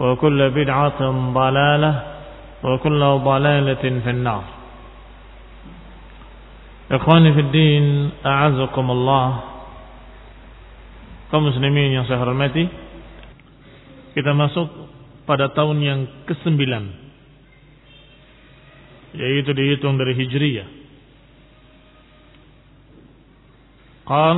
وكل 0.00 0.50
بدعة 0.50 1.00
ضلالة 1.34 1.92
وكل 2.64 3.00
ضلالة 3.00 3.84
في 4.04 4.10
النار 4.10 4.44
Ikhwani 6.88 7.36
fi 7.36 7.42
din, 7.52 7.84
a'azakumullah. 8.24 9.28
Kaum 11.28 11.44
muslimin 11.44 11.92
yang 11.92 12.08
saya 12.08 12.16
hormati, 12.24 12.64
kita 14.16 14.32
masuk 14.32 14.72
pada 15.28 15.52
tahun 15.52 15.84
yang 15.84 16.00
ke-9. 16.24 16.56
Yaitu 19.20 19.52
dihitung 19.52 20.00
dari 20.00 20.16
Hijriyah. 20.16 20.68
Qal 24.08 24.36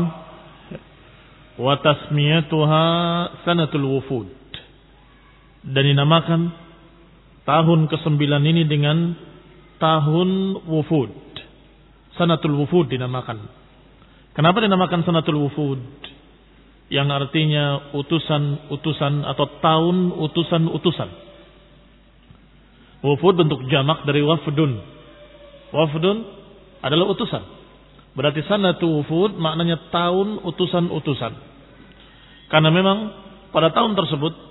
wa 1.54 1.75
tasmiyatuha 1.78 2.84
sanatul 3.47 3.87
wufud. 3.94 4.40
Dan 5.60 5.82
dinamakan 5.93 6.41
tahun 7.44 7.81
ke-9 7.93 8.16
ini 8.48 8.65
dengan 8.65 9.12
tahun 9.81 10.60
wufud. 10.65 11.12
Sanatul 12.16 12.56
wufud 12.65 12.88
dinamakan. 12.88 13.41
Kenapa 14.37 14.60
dinamakan 14.65 15.04
sanatul 15.04 15.41
wufud? 15.49 15.81
Yang 16.91 17.09
artinya 17.10 17.94
utusan-utusan 17.94 19.22
atau 19.22 19.47
tahun 19.62 19.97
utusan-utusan. 20.16 21.09
Wufud 23.00 23.34
bentuk 23.37 23.65
jamak 23.72 24.04
dari 24.04 24.20
wafdun. 24.20 24.81
Wafdun 25.70 26.16
adalah 26.82 27.06
utusan. 27.15 27.43
Berarti 28.16 28.43
sanatul 28.49 29.00
wufud 29.00 29.38
maknanya 29.38 29.93
tahun 29.94 30.44
utusan-utusan. 30.44 31.32
Karena 32.50 32.69
memang 32.75 32.99
pada 33.54 33.70
tahun 33.70 33.94
tersebut 33.94 34.50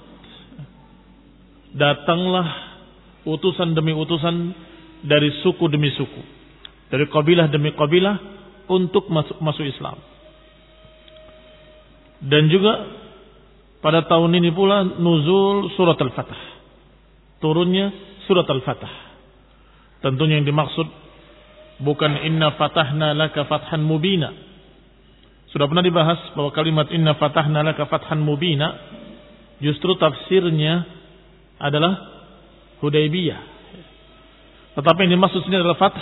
datanglah 1.76 2.48
utusan 3.28 3.78
demi 3.78 3.94
utusan 3.94 4.54
dari 5.06 5.30
suku 5.46 5.70
demi 5.70 5.94
suku 5.94 6.40
dari 6.90 7.06
kabilah 7.06 7.48
demi 7.54 7.72
kabilah 7.78 8.18
untuk 8.70 9.10
masuk 9.10 9.38
masuk 9.42 9.66
Islam. 9.66 9.98
Dan 12.20 12.52
juga 12.52 12.74
pada 13.80 14.04
tahun 14.10 14.36
ini 14.42 14.52
pula 14.52 14.84
nuzul 14.84 15.72
surat 15.78 15.96
Al-Fatah. 15.96 16.42
Turunnya 17.40 17.94
surat 18.28 18.44
Al-Fatah. 18.50 18.94
Tentunya 20.04 20.42
yang 20.42 20.48
dimaksud 20.50 20.88
bukan 21.80 22.26
inna 22.28 22.60
fatahna 22.60 23.16
laka 23.16 23.48
fathan 23.48 23.86
mubina. 23.86 24.36
Sudah 25.50 25.66
pernah 25.66 25.82
dibahas 25.82 26.20
bahwa 26.36 26.52
kalimat 26.52 26.92
inna 26.92 27.16
fatahna 27.16 27.64
laka 27.64 27.88
fathan 27.88 28.20
mubina 28.20 28.76
justru 29.64 29.96
tafsirnya 29.96 30.99
adalah 31.60 31.94
Hudaybiyah. 32.80 33.42
Tetapi 34.80 35.00
yang 35.06 35.20
dimaksud 35.20 35.44
sini 35.44 35.60
adalah 35.60 35.76
fath 35.76 36.00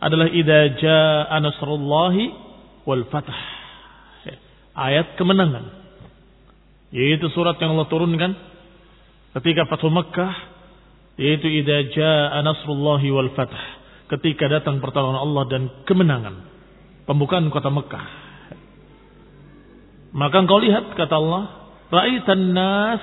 adalah 0.00 0.28
idza 0.32 0.60
jaa 0.80 1.36
nasrullahi 1.40 2.32
wal 2.88 3.04
fath. 3.12 3.28
Ayat 4.74 5.14
kemenangan. 5.20 5.64
Yaitu 6.90 7.28
surat 7.32 7.60
yang 7.60 7.76
Allah 7.76 7.90
turunkan 7.90 8.32
ketika 9.40 9.66
Fathu 9.66 9.90
Makkah 9.92 10.32
yaitu 11.20 11.46
idza 11.46 11.92
jaa 11.92 12.40
nasrullahi 12.40 13.08
wal 13.12 13.32
fath. 13.36 13.54
Ketika 14.08 14.48
datang 14.48 14.80
pertolongan 14.80 15.20
Allah 15.20 15.44
dan 15.48 15.62
kemenangan. 15.88 16.34
Pembukaan 17.04 17.52
kota 17.52 17.68
Mekah. 17.68 18.24
Maka 20.14 20.36
engkau 20.40 20.62
lihat 20.62 20.94
kata 20.94 21.14
Allah, 21.20 21.42
ra'aitan 21.92 22.54
nas 22.54 23.02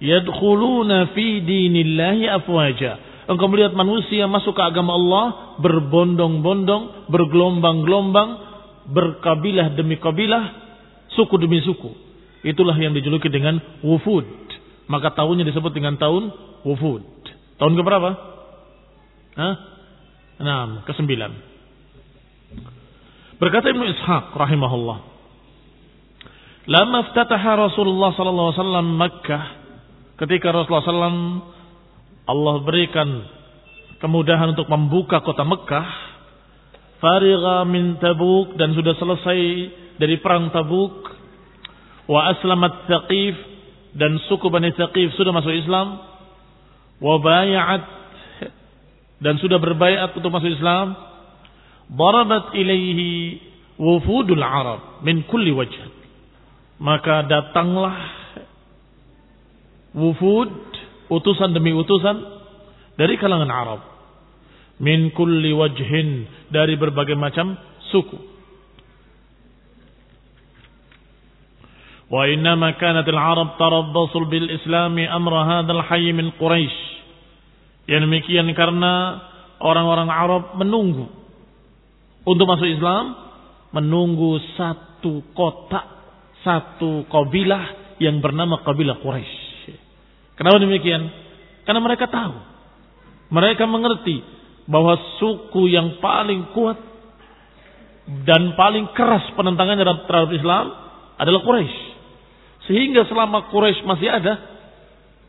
yadkhuluna 0.00 1.12
fi 1.12 1.44
dinillahi 1.44 2.24
afwaja 2.26 3.10
engkau 3.30 3.46
melihat 3.46 3.76
manusia 3.78 4.26
masuk 4.26 4.58
ke 4.58 4.62
agama 4.64 4.98
Allah 4.98 5.54
berbondong-bondong, 5.62 7.06
bergelombang-gelombang, 7.06 8.30
berkabilah 8.90 9.78
demi 9.78 10.02
kabilah, 10.02 10.50
suku 11.14 11.38
demi 11.38 11.62
suku. 11.62 11.94
Itulah 12.42 12.74
yang 12.74 12.90
dijuluki 12.90 13.30
dengan 13.30 13.62
wufud. 13.86 14.26
Maka 14.90 15.14
tahunnya 15.14 15.46
disebut 15.46 15.70
dengan 15.70 15.94
tahun 15.94 16.34
wufud. 16.66 17.06
Tahun 17.62 17.72
ke 17.78 17.82
berapa? 17.86 18.10
Hah? 19.38 19.54
Enam, 20.40 20.68
ke 20.82 20.92
sembilan. 20.96 21.30
Berkata 23.38 23.70
Ibnu 23.70 23.84
Ishaq 23.94 24.34
rahimahullah. 24.34 24.98
Lama 26.66 26.98
ftataha 27.12 27.70
Rasulullah 27.70 28.10
sallallahu 28.16 28.48
alaihi 28.52 28.60
wasallam 28.60 28.88
Makkah 28.98 29.44
ketika 30.20 30.52
Rasulullah 30.52 30.84
sallallahu 30.84 31.58
Allah 32.28 32.54
berikan 32.62 33.08
kemudahan 33.98 34.54
untuk 34.54 34.68
membuka 34.70 35.18
kota 35.24 35.42
Mekah, 35.42 35.88
farigha 37.02 37.66
min 37.66 37.98
Tabuk 37.98 38.54
dan 38.54 38.76
sudah 38.76 38.94
selesai 38.94 39.40
dari 39.98 40.20
perang 40.22 40.52
Tabuk, 40.54 41.10
wa 42.06 42.30
aslamat 42.30 42.86
Thaqif 42.86 43.34
dan 43.98 44.20
suku 44.30 44.46
Bani 44.46 44.70
Thaqif 44.76 45.10
sudah 45.18 45.34
masuk 45.34 45.50
Islam, 45.50 45.98
wa 47.00 47.16
bay'at 47.18 47.82
dan 49.24 49.36
sudah 49.42 49.58
berbaiat 49.58 50.14
untuk 50.14 50.30
masuk 50.30 50.54
Islam, 50.54 50.94
darabat 51.90 52.54
ilaihi 52.54 53.42
wufudul 53.74 54.44
Arab 54.44 55.02
min 55.02 55.26
kulli 55.26 55.50
wajh. 55.50 55.98
Maka 56.80 57.28
datanglah 57.28 58.19
wufud 59.94 60.50
utusan 61.10 61.50
demi 61.50 61.74
utusan 61.74 62.16
dari 62.94 63.18
kalangan 63.18 63.50
Arab. 63.50 63.80
Min 64.80 65.12
kulli 65.12 65.52
wajhin 65.52 66.24
dari 66.48 66.78
berbagai 66.80 67.18
macam 67.18 67.52
suku. 67.92 68.16
Wa 72.10 72.26
innama 72.26 72.74
kanat 72.74 73.06
al-Arab 73.06 73.54
taraddasul 73.54 74.26
bil 74.26 74.50
Islami 74.50 75.06
amra 75.06 75.46
hadzal 75.46 75.84
hayy 75.86 76.10
min 76.10 76.34
Quraisy. 76.34 76.78
Yang 77.86 78.10
demikian 78.10 78.46
karena 78.54 79.20
orang-orang 79.62 80.10
Arab 80.10 80.42
menunggu 80.58 81.06
untuk 82.26 82.44
masuk 82.50 82.66
Islam, 82.66 83.14
menunggu 83.72 84.42
satu 84.58 85.22
kota, 85.32 85.80
satu 86.42 87.06
kabilah 87.06 87.96
yang 88.02 88.18
bernama 88.18 88.60
kabilah 88.66 88.98
Quraisy. 89.00 89.39
Kenapa 90.40 90.56
demikian? 90.56 91.04
Karena 91.68 91.84
mereka 91.84 92.08
tahu. 92.08 92.32
Mereka 93.28 93.68
mengerti 93.68 94.24
bahwa 94.64 94.96
suku 95.20 95.68
yang 95.68 96.00
paling 96.00 96.56
kuat 96.56 96.80
dan 98.24 98.56
paling 98.56 98.96
keras 98.96 99.28
penentangannya 99.36 99.84
terhadap 100.08 100.32
Islam 100.32 100.66
adalah 101.20 101.44
Quraisy. 101.44 101.80
Sehingga 102.72 103.04
selama 103.04 103.52
Quraisy 103.52 103.84
masih 103.84 104.08
ada, 104.08 104.40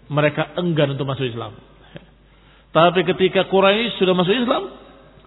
mereka 0.08 0.56
enggan 0.56 0.96
untuk 0.96 1.04
masuk 1.04 1.28
Islam. 1.28 1.60
Tapi 2.72 3.04
ketika 3.04 3.52
Quraisy 3.52 4.00
sudah 4.00 4.16
masuk 4.16 4.32
Islam, 4.32 4.64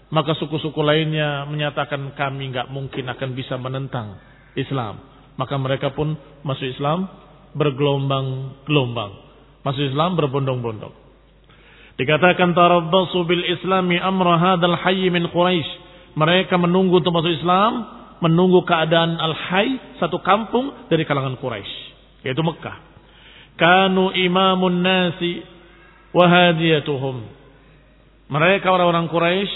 maka 0.08 0.32
suku-suku 0.40 0.80
lainnya 0.80 1.44
menyatakan 1.44 2.16
kami 2.16 2.56
nggak 2.56 2.72
mungkin 2.72 3.04
akan 3.04 3.30
bisa 3.36 3.60
menentang 3.60 4.16
Islam. 4.56 4.96
Maka 5.36 5.60
mereka 5.60 5.92
pun 5.92 6.16
masuk 6.40 6.72
Islam 6.72 7.04
bergelombang-gelombang. 7.52 9.23
Masuk 9.64 9.80
Islam 9.80 10.20
berbondong-bondong. 10.20 10.92
Dikatakan 11.96 12.52
tarabbasu 12.52 13.24
bil 13.24 13.40
islami 13.48 13.96
amra 13.96 14.36
hadzal 14.36 14.76
hayy 14.76 15.08
min 15.08 15.24
Quraisy. 15.32 15.82
Mereka 16.14 16.60
menunggu 16.60 17.00
untuk 17.00 17.10
masuk 17.10 17.32
Islam, 17.32 17.72
menunggu 18.22 18.62
keadaan 18.68 19.18
al-hayy 19.18 19.98
satu 19.98 20.20
kampung 20.20 20.86
dari 20.92 21.02
kalangan 21.08 21.40
Quraisy, 21.40 21.74
yaitu 22.28 22.44
Mekah. 22.44 22.76
Kanu 23.56 24.12
imamun 24.12 24.84
nasi 24.84 25.42
wa 26.12 26.28
hadiyatuhum. 26.28 27.16
Mereka 28.30 28.66
orang-orang 28.68 29.08
Quraisy 29.08 29.54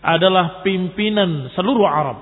adalah 0.00 0.62
pimpinan 0.64 1.52
seluruh 1.52 1.84
Arab. 1.84 2.18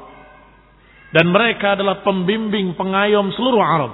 Dan 1.12 1.28
mereka 1.28 1.76
adalah 1.76 2.00
pembimbing 2.00 2.72
pengayom 2.72 3.30
seluruh 3.36 3.60
Arab. 3.60 3.92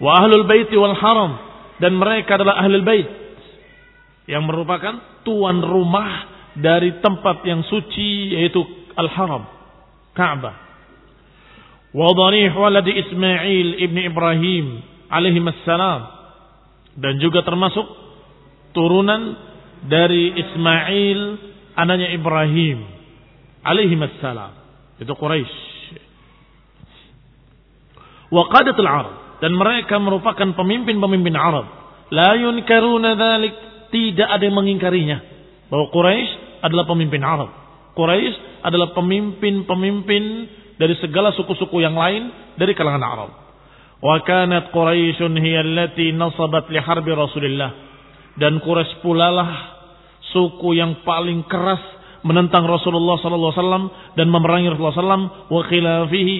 Wa 0.00 0.24
ahlul 0.24 0.48
baiti 0.48 0.72
wal 0.80 0.96
haram 0.96 1.49
dan 1.80 1.96
mereka 1.96 2.36
adalah 2.36 2.60
ahli 2.60 2.84
bait 2.84 3.08
yang 4.28 4.46
merupakan 4.46 5.24
tuan 5.26 5.64
rumah 5.64 6.28
dari 6.54 7.00
tempat 7.00 7.42
yang 7.48 7.64
suci 7.66 8.36
yaitu 8.36 8.60
Al-Haram, 8.94 9.42
Ka'bah. 10.12 10.56
Wa 11.90 12.14
dharih 12.14 12.54
waladi 12.54 12.94
Ismail 12.94 13.82
ibni 13.82 14.06
Ibrahim 14.06 14.66
alaihi 15.10 15.42
salam 15.66 16.06
dan 16.94 17.18
juga 17.18 17.42
termasuk 17.42 17.82
turunan 18.70 19.34
dari 19.90 20.38
Ismail 20.38 21.20
anaknya 21.74 22.14
Ibrahim 22.14 22.78
alaihi 23.66 23.98
salam 24.22 24.54
itu 25.02 25.10
Quraisy. 25.10 25.58
Wa 28.30 28.46
qadatul 28.46 28.86
Arab 28.86 29.29
dan 29.40 29.56
mereka 29.56 29.96
merupakan 29.96 30.52
pemimpin-pemimpin 30.52 31.34
Arab. 31.34 31.66
La 32.12 32.36
yunkaruna 32.36 33.16
dzalik, 33.16 33.54
tidak 33.90 34.28
ada 34.28 34.42
yang 34.44 34.56
mengingkarinya 34.56 35.18
bahwa 35.72 35.88
Quraisy 35.90 36.30
adalah 36.60 36.84
pemimpin 36.86 37.22
Arab. 37.24 37.50
Quraisy 37.96 38.62
adalah 38.62 38.92
pemimpin-pemimpin 38.92 40.24
dari 40.76 40.94
segala 41.00 41.32
suku-suku 41.34 41.80
yang 41.80 41.96
lain 41.96 42.54
dari 42.60 42.76
kalangan 42.76 43.02
Arab. 43.02 43.30
Wa 44.00 44.20
kanat 44.24 44.72
Quraisyun 44.72 45.36
hiya 45.40 45.64
allati 45.64 46.12
nasabat 46.12 46.68
li 46.68 46.80
harbi 46.80 47.10
Rasulillah. 47.16 47.70
Dan 48.36 48.60
Quraisy 48.60 49.00
pula 49.00 49.28
lah 49.32 49.50
suku 50.30 50.76
yang 50.76 51.02
paling 51.02 51.48
keras 51.48 51.80
menentang 52.20 52.68
Rasulullah 52.68 53.16
sallallahu 53.16 53.52
alaihi 53.52 53.64
wasallam 53.64 53.84
dan 54.14 54.26
memerangi 54.28 54.68
Rasulullah 54.68 55.00
sallam 55.00 55.24
wa 55.48 55.60
khilafihi 55.64 56.36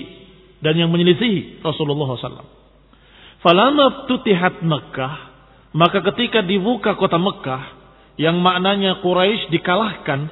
dan 0.61 0.77
yang 0.77 0.93
menyelisihi 0.93 1.65
Rasulullah 1.65 2.21
sallallahu 2.21 2.60
Falama 3.41 4.05
tutihat 4.05 4.61
Mekah, 4.61 5.15
maka 5.73 6.05
ketika 6.13 6.45
dibuka 6.45 6.93
kota 6.97 7.17
Mekah, 7.17 7.81
yang 8.21 8.37
maknanya 8.45 9.01
Quraisy 9.01 9.49
dikalahkan, 9.49 10.29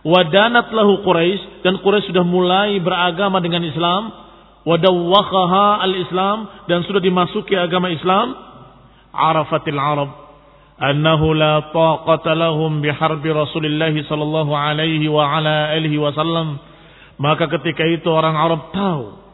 wadanat 0.00 0.72
lahu 0.72 1.04
Quraisy 1.04 1.60
dan 1.60 1.76
Quraisy 1.84 2.08
sudah 2.08 2.24
mulai 2.24 2.80
beragama 2.80 3.44
dengan 3.44 3.60
Islam, 3.60 4.08
wadawwakhaha 4.64 5.84
al-Islam 5.84 6.64
dan 6.64 6.80
sudah 6.88 7.04
dimasuki 7.04 7.52
agama 7.52 7.92
Islam, 7.92 8.32
arafatil 9.12 9.76
Arab 9.76 10.26
annahu 10.76 11.32
la 11.32 11.72
taqata 11.72 12.36
lahum 12.36 12.84
biharbi 12.84 13.32
Rasulillah 13.32 13.92
sallallahu 13.92 14.52
alaihi 14.52 15.08
wa 15.08 15.24
ala 15.24 15.72
alihi 15.72 15.96
wasallam. 15.96 16.60
Maka 17.16 17.48
ketika 17.48 17.84
itu 17.88 18.08
orang 18.12 18.36
Arab 18.36 18.72
tahu 18.76 19.25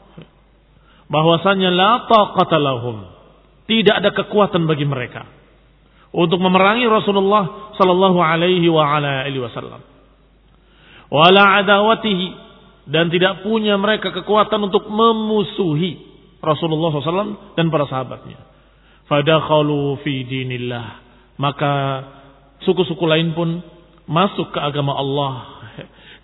bahwasanya 1.11 1.71
la 1.73 2.07
taqata 2.07 2.59
lahum 2.59 3.07
tidak 3.67 3.95
ada 4.03 4.11
kekuatan 4.13 4.67
bagi 4.67 4.85
mereka 4.85 5.27
untuk 6.13 6.39
memerangi 6.39 6.85
Rasulullah 6.85 7.75
sallallahu 7.81 8.21
alaihi 8.21 8.69
wa 8.69 8.85
ala 8.85 9.25
alihi 9.25 9.43
wasallam. 9.43 9.81
Wala 11.13 11.61
adawatihi 11.61 12.27
dan 12.89 13.13
tidak 13.13 13.45
punya 13.45 13.77
mereka 13.77 14.11
kekuatan 14.11 14.73
untuk 14.73 14.89
memusuhi 14.89 16.13
Rasulullah 16.43 16.91
SAW 16.99 17.55
dan 17.55 17.71
para 17.71 17.87
sahabatnya. 17.87 18.41
Fadakhalu 19.07 20.03
fi 20.03 20.27
dinillah. 20.27 21.05
Maka 21.39 21.73
suku-suku 22.67 23.05
lain 23.07 23.37
pun 23.37 23.63
masuk 24.11 24.51
ke 24.51 24.59
agama 24.59 24.99
Allah. 24.99 25.35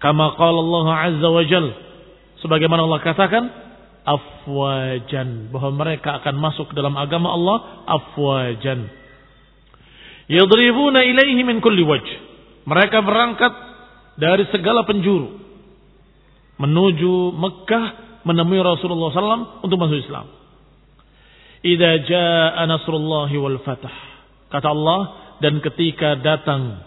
Kama 0.03 0.35
qala 0.35 0.59
Allah 0.59 0.87
Azza 1.07 1.29
wa 1.31 1.45
Jal. 1.47 1.67
Sebagaimana 2.43 2.87
Allah 2.87 3.03
katakan, 3.03 3.45
afwajan. 4.09 5.53
Bahwa 5.53 5.71
mereka 5.77 6.25
akan 6.25 6.35
masuk 6.41 6.73
dalam 6.73 6.97
agama 6.97 7.29
Allah 7.37 7.85
afwajan. 7.85 8.89
Yadribuna 10.33 11.05
ilaihi 11.05 11.45
min 11.45 11.61
kulli 11.61 11.85
wajh. 11.85 12.11
Mereka 12.65 13.05
berangkat 13.05 13.53
dari 14.17 14.45
segala 14.49 14.85
penjuru. 14.89 15.41
Menuju 16.59 17.37
Mekah 17.37 17.87
menemui 18.27 18.61
Rasulullah 18.61 19.15
SAW 19.15 19.65
untuk 19.65 19.79
masuk 19.79 20.01
Islam. 20.05 20.27
Idza 21.65 21.91
jaa 22.07 22.63
nasrullahi 22.67 23.35
wal 23.39 23.59
kata 23.63 24.69
Allah 24.69 25.01
dan 25.43 25.59
ketika 25.63 26.19
datang 26.19 26.83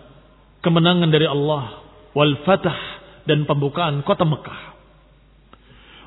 kemenangan 0.64 1.12
dari 1.12 1.28
Allah 1.28 1.82
wal 2.16 2.36
fatah 2.48 2.78
dan 3.28 3.44
pembukaan 3.44 4.04
kota 4.08 4.24
Mekah 4.24 4.71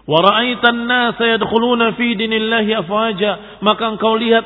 Wa 0.04 0.18
ra'aitan 0.20 0.84
nasa 0.84 1.25
yadkhuluna 1.37 1.96
fi 1.96 2.12
dinillahi 2.12 2.73
afwaja, 2.76 3.61
maka 3.64 3.88
engkau 3.88 4.20
lihat 4.20 4.44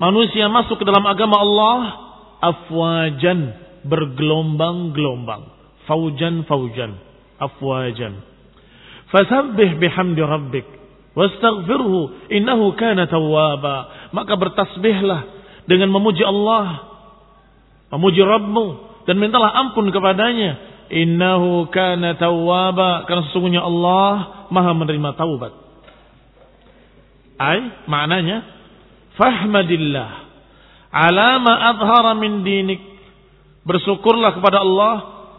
manusia 0.00 0.48
masuk 0.48 0.80
ke 0.80 0.84
dalam 0.88 1.04
agama 1.04 1.36
Allah 1.36 1.78
afwajan, 2.40 3.40
bergelombang-gelombang, 3.84 5.52
faujan 5.84 6.48
faujan, 6.48 6.96
afwajan. 7.36 8.24
Fasabbih 9.12 9.76
bihamdi 9.76 10.22
rabbik 10.24 10.66
wastaghfirhu 11.12 12.30
innahu 12.32 12.72
kana 12.80 13.04
tawwaba. 13.04 14.08
Maka 14.16 14.32
bertasbihlah 14.40 15.20
dengan 15.68 15.92
memuji 15.92 16.24
Allah, 16.24 16.88
memuji 17.92 18.22
Rabbmu 18.22 18.66
dan 19.04 19.16
mintalah 19.20 19.52
ampun 19.52 19.92
kepadanya. 19.92 20.70
Innahu 20.90 21.70
kana 21.70 22.18
tawwaba. 22.18 23.06
Karena 23.06 23.22
sesungguhnya 23.30 23.62
Allah 23.62 24.39
Maha 24.50 24.74
menerima 24.74 25.14
taubat. 25.14 25.54
Ai 27.40 27.88
maknanya 27.88 28.44
fahmadillah 29.16 30.10
ala 30.90 31.38
ma 31.40 31.54
adhara 31.72 32.12
min 32.18 32.42
dinik. 32.44 32.82
Bersyukurlah 33.64 34.34
kepada 34.40 34.60
Allah, 34.64 34.94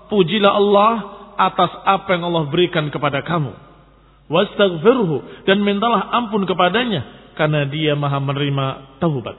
pujilah 0.08 0.54
Allah 0.54 0.94
atas 1.36 1.72
apa 1.84 2.16
yang 2.16 2.32
Allah 2.32 2.48
berikan 2.48 2.88
kepada 2.94 3.22
kamu. 3.26 3.52
Wastaghfirhu 4.32 5.44
dan 5.44 5.60
mintalah 5.60 6.08
ampun 6.16 6.48
kepadanya 6.48 7.34
karena 7.36 7.68
dia 7.68 7.98
Maha 7.98 8.24
menerima 8.24 8.98
taubat. 9.04 9.36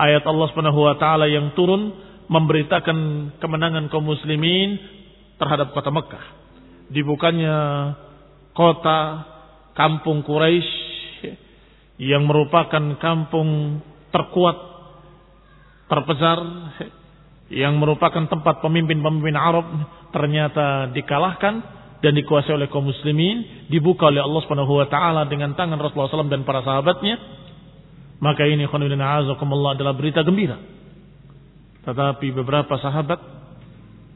Ayat 0.00 0.24
Allah 0.24 0.46
Subhanahu 0.50 0.80
wa 0.80 0.96
taala 0.96 1.28
yang 1.28 1.52
turun 1.52 1.92
memberitakan 2.30 2.98
kemenangan 3.38 3.92
kaum 3.92 4.08
muslimin 4.08 4.80
terhadap 5.36 5.76
kota 5.76 5.92
Mekah. 5.92 6.39
Dibukanya 6.90 7.56
kota 8.52 9.24
kampung 9.78 10.26
Quraisy 10.26 10.68
yang 12.02 12.26
merupakan 12.26 12.98
kampung 12.98 13.78
terkuat 14.10 14.58
terbesar 15.86 16.38
yang 17.50 17.78
merupakan 17.82 18.26
tempat 18.30 18.62
pemimpin-pemimpin 18.62 19.34
Arab 19.34 19.66
ternyata 20.14 20.90
dikalahkan 20.94 21.54
dan 22.00 22.12
dikuasai 22.16 22.56
oleh 22.56 22.68
kaum 22.72 22.88
muslimin, 22.88 23.68
dibuka 23.68 24.08
oleh 24.08 24.24
Allah 24.24 24.40
Subhanahu 24.46 24.80
wa 24.80 24.86
taala 24.88 25.28
dengan 25.28 25.52
tangan 25.52 25.76
Rasulullah 25.76 26.08
SAW 26.08 26.32
dan 26.32 26.48
para 26.48 26.64
sahabatnya, 26.64 27.20
maka 28.24 28.48
ini 28.48 28.64
khonibina 28.64 29.20
azakumullah 29.20 29.76
adalah 29.76 29.92
berita 29.92 30.24
gembira. 30.24 30.56
Tetapi 31.84 32.32
beberapa 32.32 32.80
sahabat 32.80 33.20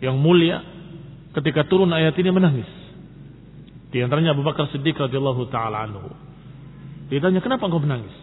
yang 0.01 0.17
mulia 0.17 0.74
ketika 1.35 1.67
turun 1.67 1.91
ayat 1.91 2.15
ini 2.17 2.31
menangis. 2.31 2.71
Di 3.91 4.03
antaranya 4.03 4.35
Abu 4.35 4.43
Bakar 4.43 4.71
Siddiq 4.75 4.99
radhiyallahu 4.99 5.51
taala 5.51 5.87
anhu. 5.87 6.11
Ditanya, 7.11 7.39
"Kenapa 7.43 7.67
engkau 7.67 7.83
menangis?" 7.83 8.15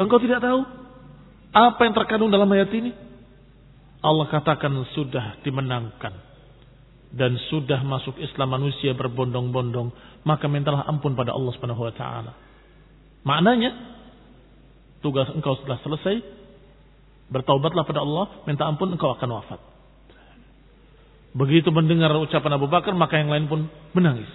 Engkau 0.00 0.18
tidak 0.20 0.40
tahu 0.40 0.64
apa 1.52 1.80
yang 1.84 1.94
terkandung 1.94 2.32
dalam 2.32 2.48
ayat 2.48 2.72
ini? 2.72 2.96
Allah 4.02 4.26
katakan 4.32 4.72
sudah 4.96 5.38
dimenangkan 5.44 6.16
dan 7.12 7.36
sudah 7.52 7.84
masuk 7.84 8.16
Islam 8.18 8.56
manusia 8.56 8.96
berbondong-bondong, 8.96 9.92
maka 10.24 10.48
mintalah 10.48 10.88
ampun 10.88 11.12
pada 11.12 11.36
Allah 11.36 11.52
Subhanahu 11.54 11.86
wa 11.86 11.92
taala. 11.92 12.32
Maknanya 13.22 13.70
tugas 15.04 15.28
engkau 15.30 15.54
sudah 15.60 15.76
selesai, 15.84 16.24
bertaubatlah 17.28 17.84
pada 17.84 18.00
Allah, 18.00 18.42
minta 18.48 18.64
ampun 18.64 18.90
engkau 18.90 19.12
akan 19.12 19.28
wafat. 19.38 19.60
Begitu 21.32 21.72
mendengar 21.72 22.12
ucapan 22.20 22.60
Abu 22.60 22.68
Bakar, 22.68 22.92
maka 22.92 23.16
yang 23.16 23.32
lain 23.32 23.48
pun 23.48 23.64
menangis. 23.96 24.28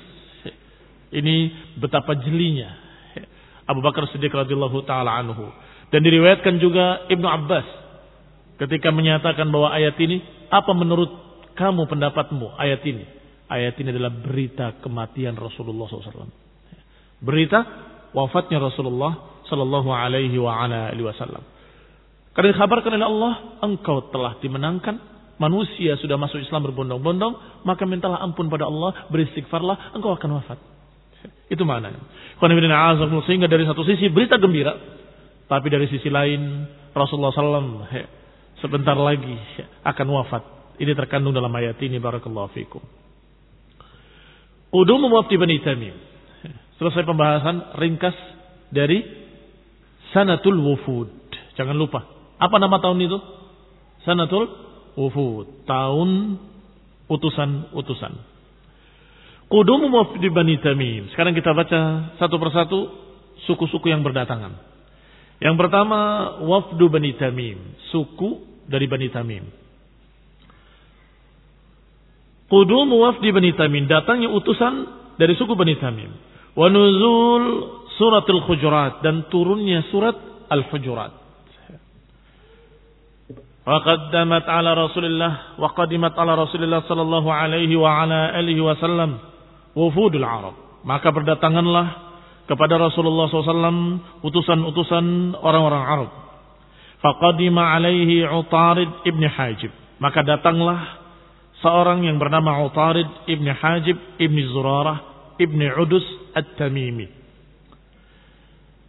Ini 1.14 1.36
betapa 1.80 2.18
jelinya 2.20 2.74
Abu 3.70 3.80
Bakar 3.86 4.10
Siddiq 4.12 4.34
radhiyallahu 4.34 4.84
taala 4.84 5.14
anhu. 5.16 5.48
Dan 5.94 6.04
diriwayatkan 6.04 6.60
juga 6.60 7.08
Ibnu 7.08 7.28
Abbas 7.28 7.68
ketika 8.60 8.92
menyatakan 8.92 9.48
bahwa 9.48 9.72
ayat 9.72 9.96
ini 10.04 10.20
apa 10.52 10.74
menurut 10.76 11.12
kamu 11.56 11.88
pendapatmu 11.88 12.58
ayat 12.60 12.84
ini? 12.84 13.06
Ayat 13.48 13.80
ini 13.80 13.96
adalah 13.96 14.12
berita 14.12 14.76
kematian 14.84 15.40
Rasulullah 15.40 15.88
SAW. 15.88 16.28
Berita 17.24 17.64
wafatnya 18.12 18.60
Rasulullah 18.60 19.42
Sallallahu 19.48 19.88
Alaihi 19.88 20.36
Wasallam. 20.38 21.44
Karena 22.36 22.54
dikabarkan 22.54 22.92
oleh 22.94 23.08
Allah, 23.08 23.34
engkau 23.64 24.12
telah 24.12 24.38
dimenangkan, 24.44 25.00
manusia 25.38 25.98
sudah 25.98 26.18
masuk 26.18 26.42
Islam 26.42 26.66
berbondong-bondong, 26.70 27.64
maka 27.66 27.86
mintalah 27.86 28.22
ampun 28.22 28.50
pada 28.50 28.66
Allah, 28.66 29.08
beristighfarlah, 29.10 29.94
engkau 29.98 30.14
akan 30.14 30.42
wafat. 30.42 30.60
Itu 31.48 31.64
mana? 31.64 31.94
Sehingga 33.26 33.48
dari 33.48 33.64
satu 33.66 33.82
sisi 33.88 34.12
berita 34.12 34.36
gembira, 34.38 34.76
tapi 35.48 35.72
dari 35.72 35.88
sisi 35.88 36.12
lain 36.12 36.68
Rasulullah 36.92 37.32
SAW 37.32 37.88
sebentar 38.60 38.98
lagi 38.98 39.38
akan 39.86 40.08
wafat. 40.12 40.44
Ini 40.78 40.94
terkandung 40.94 41.34
dalam 41.34 41.50
ayat 41.56 41.80
ini 41.82 41.98
barakallahu 41.98 42.54
fikum. 42.54 42.84
Udum 44.74 45.08
wafdi 45.10 45.40
Bani 45.40 45.58
Tamim. 45.64 45.96
Selesai 46.78 47.08
pembahasan 47.08 47.80
ringkas 47.82 48.14
dari 48.70 49.02
Sanatul 50.14 50.62
Wufud. 50.62 51.10
Jangan 51.58 51.74
lupa. 51.74 52.06
Apa 52.38 52.62
nama 52.62 52.78
tahun 52.78 53.02
itu? 53.02 53.18
Sanatul 54.06 54.67
Wufud. 54.98 55.70
Tahun 55.70 56.10
utusan-utusan. 57.06 58.14
Qudum 59.48 59.88
wafdi 59.94 60.28
Bani 60.28 60.60
Tamim. 60.60 61.08
Sekarang 61.14 61.32
kita 61.32 61.56
baca 61.56 62.12
satu 62.20 62.36
persatu 62.36 62.80
suku-suku 63.48 63.88
yang 63.88 64.04
berdatangan. 64.04 64.60
Yang 65.40 65.56
pertama 65.56 66.00
wafdu 66.44 66.90
Bani 66.92 67.16
Tamim. 67.16 67.78
Suku 67.94 68.44
dari 68.68 68.90
Bani 68.90 69.08
Tamim. 69.08 69.46
Qudum 72.52 72.92
wafdi 72.92 73.30
Bani 73.32 73.56
Tamim. 73.56 73.88
Datangnya 73.88 74.34
utusan 74.34 74.74
dari 75.16 75.38
suku 75.40 75.56
Bani 75.56 75.80
Tamim. 75.80 76.12
Wa 76.58 76.68
nuzul 76.68 77.44
suratul 77.96 78.44
Hujurat. 78.44 79.00
Dan 79.00 79.32
turunnya 79.32 79.88
surat 79.94 80.18
Al-Hujurat. 80.52 81.27
Wa 83.68 83.84
qaddamat 83.84 84.48
ala 84.48 84.72
Rasulillah. 84.80 85.60
Wa 85.60 85.76
qadimat 85.76 86.16
ala 86.16 86.40
Rasulillah 86.40 86.88
sallallahu 86.88 87.28
alaihi 87.28 87.76
wa 87.76 88.08
ala 88.08 88.32
alihi 88.32 88.64
wasallam. 88.64 89.20
Wufudul 89.76 90.24
Arab. 90.24 90.56
Maka 90.88 91.12
berdatanganlah 91.12 92.08
kepada 92.48 92.80
Rasulullah 92.80 93.28
SAW 93.28 94.24
utusan-utusan 94.24 95.36
orang-orang 95.36 95.84
Arab. 95.84 96.10
Faqadima 97.04 97.76
alaihi 97.76 98.24
Utarid 98.24 99.04
ibn 99.04 99.28
Hajib. 99.28 99.70
Maka 100.00 100.24
datanglah 100.24 101.04
seorang 101.60 102.08
yang 102.08 102.16
bernama 102.16 102.64
Utarid 102.64 103.28
ibni 103.28 103.52
Hajib 103.52 104.00
ibni 104.16 104.48
Zurarah 104.48 105.04
ibni 105.44 105.68
Udus 105.76 106.08
At-Tamimi. 106.34 107.06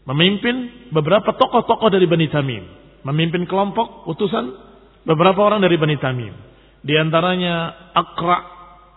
Memimpin 0.06 0.88
beberapa 0.94 1.36
tokoh-tokoh 1.36 1.92
dari 1.92 2.08
Bani 2.08 2.30
Tamim. 2.32 2.64
Memimpin 3.08 3.48
kelompok 3.48 4.04
utusan 4.04 4.52
beberapa 5.08 5.40
orang 5.40 5.64
dari 5.64 5.80
Bani 5.80 5.96
Tamim. 5.96 6.34
Di 6.84 6.94
antaranya 7.00 7.88
Aqra 7.96 8.38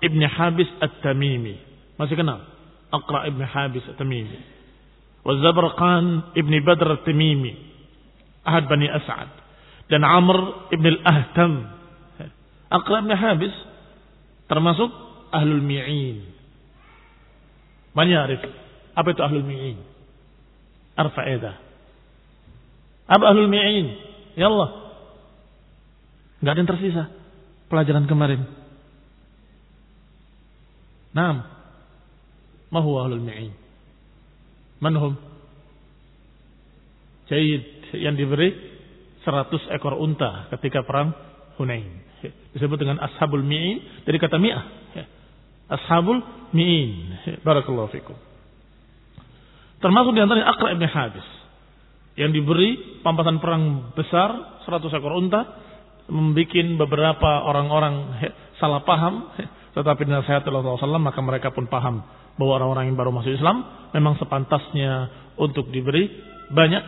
ibni 0.04 0.28
Habis 0.28 0.68
At-Tamimi. 0.84 1.56
Masih 1.96 2.20
kenal? 2.20 2.44
Aqra 2.92 3.26
ibni 3.32 3.48
Habis 3.48 3.88
At-Tamimi. 3.88 4.40
Wazabarqan 5.24 6.36
ibni 6.36 6.60
Badr 6.60 7.02
At-Tamimi. 7.02 7.54
Ahad 8.44 8.68
Bani 8.68 8.92
As'ad. 8.92 9.32
Dan 9.88 10.04
Amr 10.04 10.72
ibn 10.72 10.88
Al-Ahtam 10.88 11.82
Aqra 12.72 13.04
bin 13.04 13.12
Habis 13.12 13.52
termasuk 14.48 14.88
ahlul 15.36 15.60
mi'in. 15.60 16.24
Man 17.92 18.08
yarif? 18.08 18.40
Apa 18.96 19.12
itu 19.12 19.20
ahlul 19.20 19.44
mi'in? 19.44 19.76
Arfa'edah. 20.96 21.71
Apa 23.08 23.24
ahlul 23.32 23.50
mi'in? 23.50 23.88
Ya 24.36 24.50
Allah. 24.50 24.70
Enggak 26.42 26.52
ada 26.54 26.60
yang 26.60 26.72
tersisa. 26.74 27.04
Pelajaran 27.70 28.06
kemarin. 28.10 28.42
Naam. 31.12 31.44
Ma 32.72 32.80
huwa 32.80 33.08
ahlul 33.08 33.24
mi'in? 33.24 33.54
Manhum? 34.82 35.16
Jayid 37.30 37.96
yang 37.96 38.18
diberi 38.20 38.52
100 39.24 39.76
ekor 39.78 39.96
unta 40.02 40.50
ketika 40.58 40.84
perang 40.84 41.14
Hunain 41.56 42.12
disebut 42.54 42.78
dengan 42.78 43.02
ashabul 43.02 43.42
mi'in 43.42 44.06
dari 44.06 44.18
kata 44.22 44.38
mi'ah. 44.38 44.66
Ashabul 45.72 46.20
mi'in. 46.52 47.16
Barakallahu 47.42 47.90
fikum. 47.96 48.18
Termasuk 49.82 50.14
di 50.14 50.22
antaranya 50.22 50.52
Aqra 50.54 50.76
ibn 50.78 50.86
Habis 50.86 51.41
yang 52.20 52.36
diberi 52.36 53.02
pampasan 53.06 53.40
perang 53.40 53.94
besar 53.96 54.62
100 54.68 54.92
ekor 54.92 55.16
unta 55.16 55.42
membuat 56.12 56.88
beberapa 56.88 57.48
orang-orang 57.48 58.20
salah 58.60 58.84
paham 58.84 59.32
tetapi 59.72 60.04
nasihat 60.04 60.44
Allah 60.52 60.76
SAW 60.76 61.00
maka 61.00 61.24
mereka 61.24 61.56
pun 61.56 61.72
paham 61.72 62.04
bahwa 62.36 62.60
orang-orang 62.60 62.92
yang 62.92 62.98
baru 63.00 63.16
masuk 63.16 63.32
Islam 63.32 63.64
memang 63.96 64.20
sepantasnya 64.20 65.08
untuk 65.40 65.72
diberi 65.72 66.12
banyak 66.52 66.84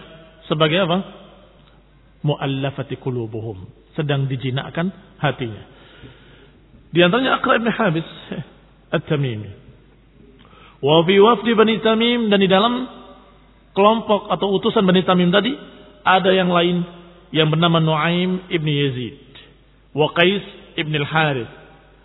sebagai 0.51 0.84
apa? 0.84 0.98
Mu'allafati 2.24 3.00
qulubuhum 3.00 3.63
sedang 3.96 4.27
dijinakkan 4.27 4.92
hatinya. 5.20 5.63
Di 6.94 7.00
antaranya 7.03 7.39
Aqra 7.39 7.58
ibn 7.58 7.68
Habis 7.72 8.08
At-Tamimi. 8.96 9.51
Wa 10.84 11.03
fi 11.08 11.15
wafdi 11.20 11.51
Bani 11.56 11.80
Tamim 11.80 12.27
dan 12.27 12.39
di 12.44 12.50
dalam 12.51 13.02
kelompok 13.74 14.30
atau 14.30 14.53
utusan 14.58 14.86
Bani 14.86 15.01
Tamim 15.03 15.34
tadi 15.34 15.53
ada 16.06 16.30
yang 16.30 16.50
lain 16.50 16.86
yang 17.34 17.50
bernama 17.50 17.82
Nuaim 17.82 18.46
ibn 18.53 18.68
Yazid, 18.70 19.18
wa 19.98 20.13
Qais 20.13 20.46
ibn 20.77 20.94
al-Harith, 20.94 21.50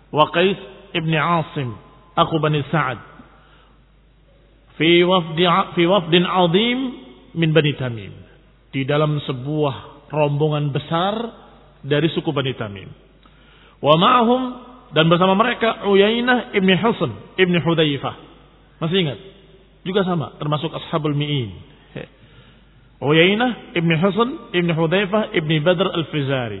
wa 0.09 0.25
Qais 0.33 0.57
ibn 0.97 1.13
Asim, 1.13 1.77
aku 2.17 2.35
Bani 2.41 2.65
Sa'ad. 2.73 2.99
Fi 4.79 5.03
wafdi 5.05 5.43
fi 5.75 5.83
wafdin 5.85 6.23
azim 6.25 6.79
min 7.35 7.49
Bani 7.53 7.75
Tamim. 7.77 8.13
Di 8.69 8.87
dalam 8.87 9.19
sebuah 9.21 10.07
rombongan 10.09 10.71
besar 10.73 11.13
dari 11.85 12.09
suku 12.09 12.31
Bani 12.33 12.55
Tamim. 12.57 12.89
Wa 13.83 13.95
ma'ahum 13.99 14.41
dan 14.95 15.05
bersama 15.11 15.37
mereka 15.37 15.85
Uyainah 15.85 16.55
ibni 16.57 16.73
Hasan 16.73 17.37
ibni 17.37 17.61
Hudayfah. 17.61 18.15
Masih 18.81 18.97
ingat? 19.05 19.19
Juga 19.83 20.03
sama, 20.03 20.35
termasuk 20.37 20.69
ashabul 20.75 21.15
mi'in. 21.15 21.69
Uyainah 22.99 23.79
ibni 23.79 23.95
Hasan 23.95 24.51
ibni 24.51 24.75
Hudayfah 24.75 25.31
ibni 25.31 25.63
Badr 25.63 25.87
al-Fizari. 25.87 26.59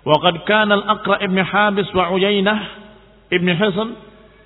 Wa 0.00 0.16
qad 0.24 0.48
kana 0.48 0.80
al-Aqra 0.80 1.20
ibni 1.20 1.44
Habis 1.44 1.92
wa 1.92 2.08
Uyainah 2.16 2.58
ibni 3.28 3.52
Hasan 3.52 3.92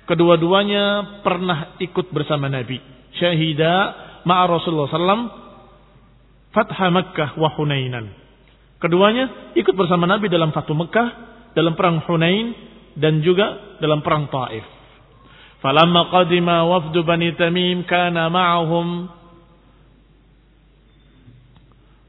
kedua-duanya 0.03 1.15
pernah 1.23 1.79
ikut 1.79 2.11
bersama 2.11 2.51
Nabi. 2.51 2.75
Syahida 3.15 3.95
ma'a 4.27 4.43
Rasulullah 4.51 4.91
sallam 4.91 5.31
Fathah 6.51 6.91
Makkah 6.91 7.39
wa 7.39 7.49
Hunainan 7.55 8.13
Keduanya 8.83 9.55
ikut 9.55 9.79
bersama 9.79 10.03
Nabi 10.03 10.27
dalam 10.27 10.51
Fatu 10.51 10.75
Mekah, 10.75 11.07
dalam 11.55 11.71
perang 11.79 12.03
Hunain 12.03 12.51
dan 12.99 13.23
juga 13.23 13.79
dalam 13.79 14.03
perang 14.03 14.27
Taif. 14.27 14.82
Falamma 15.63 16.11
qadima 16.11 16.67
wafdu 16.67 17.07
Bani 17.07 17.31
Tamim 17.39 17.87
kana 17.87 18.27
ma'ahum 18.27 19.07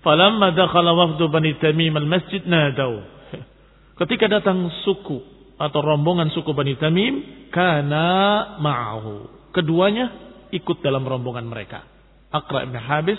Falamma 0.04 0.52
dakhala 0.52 0.92
wafdu 0.92 1.30
Bani 1.32 1.56
Tamim 1.56 1.96
al-masjid 1.96 2.44
nadau. 2.44 3.00
Ketika 4.04 4.28
datang 4.28 4.68
suku 4.84 5.22
atau 5.56 5.80
rombongan 5.80 6.28
suku 6.34 6.52
Bani 6.52 6.76
Tamim 6.76 7.48
kana 7.48 8.58
ma'ahu. 8.60 9.48
Keduanya 9.56 10.12
ikut 10.52 10.84
dalam 10.84 11.08
rombongan 11.08 11.48
mereka. 11.48 11.88
Aqra 12.28 12.68
ibn 12.68 12.76
Habis 12.76 13.16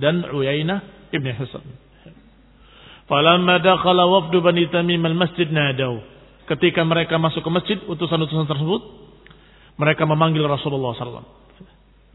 dan 0.00 0.26
Uyainah 0.26 1.12
ibn 1.14 1.30
Husain. 1.36 1.68
Falamma 3.06 3.62
dakhala 3.62 4.02
wafdu 4.10 4.42
Bani 4.42 4.66
Tamim 4.66 5.04
al-masjid 5.06 5.46
nadau. 5.46 6.02
Ketika 6.50 6.82
mereka 6.82 7.22
masuk 7.22 7.46
ke 7.46 7.50
masjid, 7.54 7.78
utusan-utusan 7.86 8.50
tersebut, 8.50 9.05
mereka 9.76 10.08
memanggil 10.08 10.44
Rasulullah 10.48 10.96
SAW. 10.96 11.28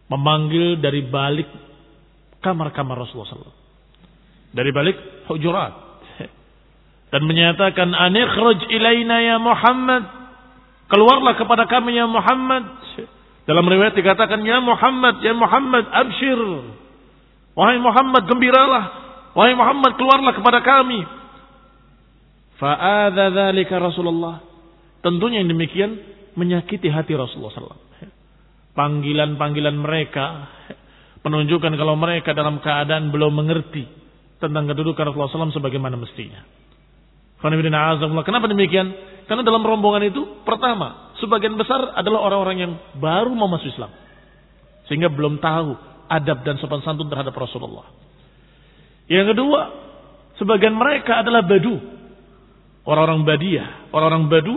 Memanggil 0.09 0.81
dari 0.81 1.05
balik 1.05 1.47
kamar-kamar 2.41 3.05
Rasulullah 3.05 3.31
SAW. 3.37 3.57
Dari 4.51 4.69
balik 4.73 5.29
hujurat. 5.29 5.73
Dan 7.13 7.27
menyatakan, 7.29 7.93
Anikhruj 7.93 8.65
ilayna 8.67 9.17
ya 9.21 9.37
Muhammad. 9.37 10.03
Keluarlah 10.89 11.37
kepada 11.39 11.69
kami 11.69 11.95
ya 11.95 12.09
Muhammad. 12.09 12.65
Dalam 13.45 13.63
riwayat 13.63 13.95
dikatakan, 13.95 14.41
Ya 14.41 14.59
Muhammad, 14.59 15.21
Ya 15.21 15.31
Muhammad, 15.37 15.85
abshir. 15.87 16.41
Wahai 17.53 17.77
Muhammad, 17.77 18.25
gembiralah. 18.25 18.83
Wahai 19.37 19.55
Muhammad 19.55 19.95
keluarlah 19.95 20.33
kepada 20.35 20.59
kami. 20.65 21.03
Fa'adha 22.59 23.53
Rasulullah. 23.79 24.43
Tentunya 25.01 25.41
yang 25.41 25.49
demikian 25.49 25.97
menyakiti 26.35 26.87
hati 26.87 27.15
Rasulullah 27.15 27.53
SAW. 27.53 27.81
Panggilan-panggilan 28.71 29.75
mereka 29.75 30.47
menunjukkan 31.21 31.75
kalau 31.75 31.95
mereka 31.99 32.31
dalam 32.31 32.63
keadaan 32.63 33.11
belum 33.11 33.35
mengerti 33.35 33.83
tentang 34.41 34.65
kedudukan 34.71 35.11
Rasulullah 35.11 35.51
SAW 35.51 35.53
sebagaimana 35.53 35.99
mestinya. 35.99 36.41
Kenapa 37.41 38.47
demikian? 38.47 38.87
Karena 39.25 39.41
dalam 39.41 39.65
rombongan 39.65 40.13
itu, 40.13 40.45
pertama, 40.45 41.13
sebagian 41.17 41.57
besar 41.57 41.93
adalah 41.97 42.25
orang-orang 42.25 42.57
yang 42.57 42.73
baru 43.01 43.33
mau 43.33 43.49
masuk 43.49 43.69
Islam. 43.69 43.89
Sehingga 44.85 45.09
belum 45.09 45.41
tahu 45.41 45.73
adab 46.11 46.43
dan 46.43 46.59
sopan 46.59 46.83
santun 46.83 47.07
terhadap 47.07 47.31
Rasulullah. 47.31 47.87
Yang 49.07 49.35
kedua, 49.35 49.61
sebagian 50.37 50.75
mereka 50.75 51.23
adalah 51.23 51.41
badu. 51.47 51.75
Orang-orang 52.81 53.23
badia, 53.23 53.89
orang-orang 53.93 54.25
badu 54.27 54.55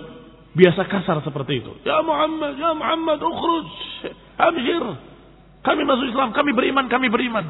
biasa 0.54 0.86
kasar 0.86 1.20
seperti 1.26 1.60
itu. 1.60 1.72
Ya 1.82 2.00
Muhammad, 2.00 2.54
ya 2.56 2.70
Muhammad, 2.72 3.18
ukhruj, 3.20 3.68
hamzir. 4.38 4.84
Kami 5.64 5.82
masuk 5.82 6.06
Islam, 6.12 6.30
kami 6.30 6.50
beriman, 6.54 6.86
kami 6.88 7.06
beriman. 7.08 7.46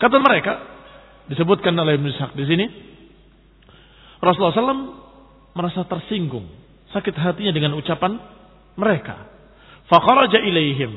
Kata 0.00 0.16
mereka, 0.18 0.52
disebutkan 1.28 1.76
oleh 1.76 2.00
Ibn 2.00 2.32
di 2.34 2.44
sini, 2.48 2.66
Rasulullah 4.20 4.56
SAW 4.56 4.84
merasa 5.52 5.84
tersinggung, 5.84 6.48
sakit 6.96 7.14
hatinya 7.14 7.52
dengan 7.52 7.76
ucapan 7.76 8.16
mereka. 8.76 9.28
Fakharaja 9.88 10.40
ilaihim. 10.40 10.96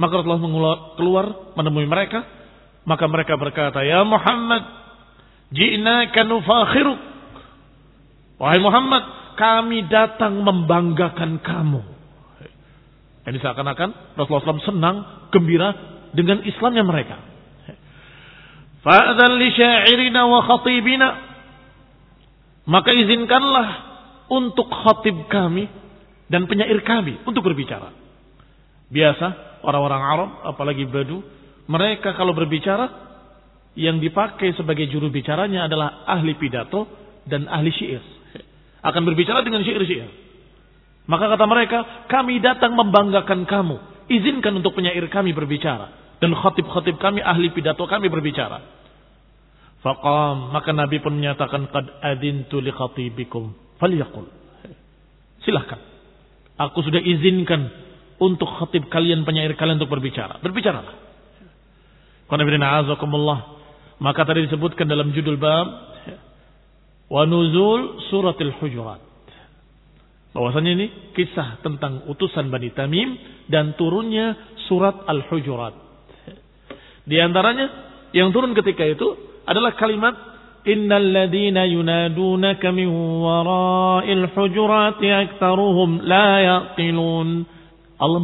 Maka 0.00 0.18
Rasulullah 0.24 0.98
keluar 0.98 1.54
menemui 1.54 1.86
mereka 1.86 2.42
maka 2.82 3.04
mereka 3.06 3.38
berkata, 3.38 3.86
Ya 3.86 4.02
Muhammad, 4.02 4.62
ji'naka 5.54 6.26
nufakhiruk. 6.26 7.00
Wahai 8.42 8.58
Muhammad, 8.58 9.02
kami 9.34 9.86
datang 9.90 10.40
membanggakan 10.42 11.40
kamu. 11.42 11.82
Ini 13.22 13.38
seakan-akan 13.38 14.18
Rasulullah 14.18 14.58
SAW 14.58 14.66
senang, 14.66 14.96
gembira 15.30 15.70
dengan 16.10 16.42
Islamnya 16.42 16.82
mereka. 16.82 17.16
Fa'adhan 18.82 19.38
li 19.38 19.48
syairina 19.54 20.26
wa 20.26 20.42
khatibina. 20.42 21.08
Maka 22.66 22.90
izinkanlah 22.94 23.68
untuk 24.30 24.66
khatib 24.70 25.26
kami 25.30 25.70
dan 26.26 26.46
penyair 26.50 26.82
kami 26.82 27.22
untuk 27.26 27.46
berbicara. 27.46 27.94
Biasa 28.90 29.60
orang-orang 29.62 30.02
Arab, 30.02 30.30
apalagi 30.54 30.86
Badu, 30.86 31.22
mereka 31.70 32.14
kalau 32.18 32.34
berbicara 32.34 32.90
yang 33.78 34.02
dipakai 34.02 34.52
sebagai 34.52 34.90
juru 34.90 35.08
bicaranya 35.08 35.64
adalah 35.64 36.04
ahli 36.04 36.36
pidato 36.36 36.86
dan 37.24 37.46
ahli 37.48 37.70
syair. 37.72 38.02
Akan 38.82 39.06
berbicara 39.06 39.46
dengan 39.46 39.62
syair-syair. 39.62 40.10
Maka 41.06 41.34
kata 41.34 41.44
mereka, 41.46 41.78
kami 42.10 42.42
datang 42.42 42.74
membanggakan 42.74 43.46
kamu. 43.46 43.76
Izinkan 44.10 44.58
untuk 44.58 44.74
penyair 44.74 45.06
kami 45.06 45.34
berbicara. 45.34 46.18
Dan 46.18 46.34
khatib-khatib 46.34 46.98
kami, 46.98 47.22
ahli 47.22 47.50
pidato 47.50 47.82
kami 47.86 48.06
berbicara. 48.10 48.62
Faqam, 49.82 50.54
maka 50.54 50.70
Nabi 50.70 51.02
pun 51.02 51.18
menyatakan, 51.18 51.66
Qad 51.70 51.86
adintu 52.02 52.62
li 52.62 52.70
khatibikum. 52.70 53.54
Faliyakul. 53.82 54.30
Silahkan. 55.42 55.78
Aku 56.58 56.86
sudah 56.86 57.02
izinkan 57.02 57.66
untuk 58.22 58.46
khatib 58.46 58.86
kalian, 58.86 59.26
penyair 59.26 59.58
kalian 59.58 59.82
untuk 59.82 59.90
berbicara. 59.90 60.38
Berbicaralah. 60.38 60.94
Maka 64.02 64.20
tadi 64.26 64.46
disebutkan 64.46 64.86
dalam 64.86 65.10
judul 65.10 65.38
bab 65.38 65.91
wa 67.12 67.28
nuzul 67.28 68.00
suratil 68.08 68.56
hujurat. 68.56 69.00
Bahwasanya 70.32 70.70
ini 70.72 70.86
kisah 71.12 71.60
tentang 71.60 72.08
utusan 72.08 72.48
Bani 72.48 72.72
Tamim 72.72 73.20
dan 73.52 73.76
turunnya 73.76 74.56
surat 74.64 75.04
Al-Hujurat. 75.04 75.76
Di 77.04 77.20
antaranya 77.20 77.68
yang 78.16 78.32
turun 78.32 78.56
ketika 78.56 78.88
itu 78.88 79.04
adalah 79.44 79.76
kalimat 79.76 80.32
Innal 80.62 81.10
ladina 81.10 81.66
yunadunaka 81.66 82.70
min 82.70 82.86
wara'il 82.86 84.30
hujurati 84.30 85.10
aktsaruhum 85.10 86.06
la 86.06 86.28
yaqilun. 86.38 87.42
Allah 87.98 88.20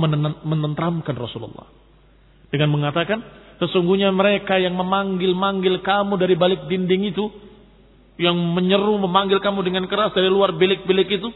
menentramkan 0.46 1.18
Rasulullah 1.18 1.66
dengan 2.48 2.70
mengatakan 2.70 3.18
Sesungguhnya 3.59 4.14
mereka 4.14 4.55
yang 4.55 4.79
memanggil-manggil 4.79 5.83
kamu 5.83 6.14
dari 6.14 6.38
balik 6.38 6.70
dinding 6.70 7.11
itu, 7.11 7.27
yang 8.18 8.35
menyeru 8.35 8.98
memanggil 8.98 9.38
kamu 9.38 9.62
dengan 9.62 9.87
keras 9.87 10.11
dari 10.11 10.26
luar 10.26 10.50
bilik-bilik 10.59 11.09
itu, 11.09 11.31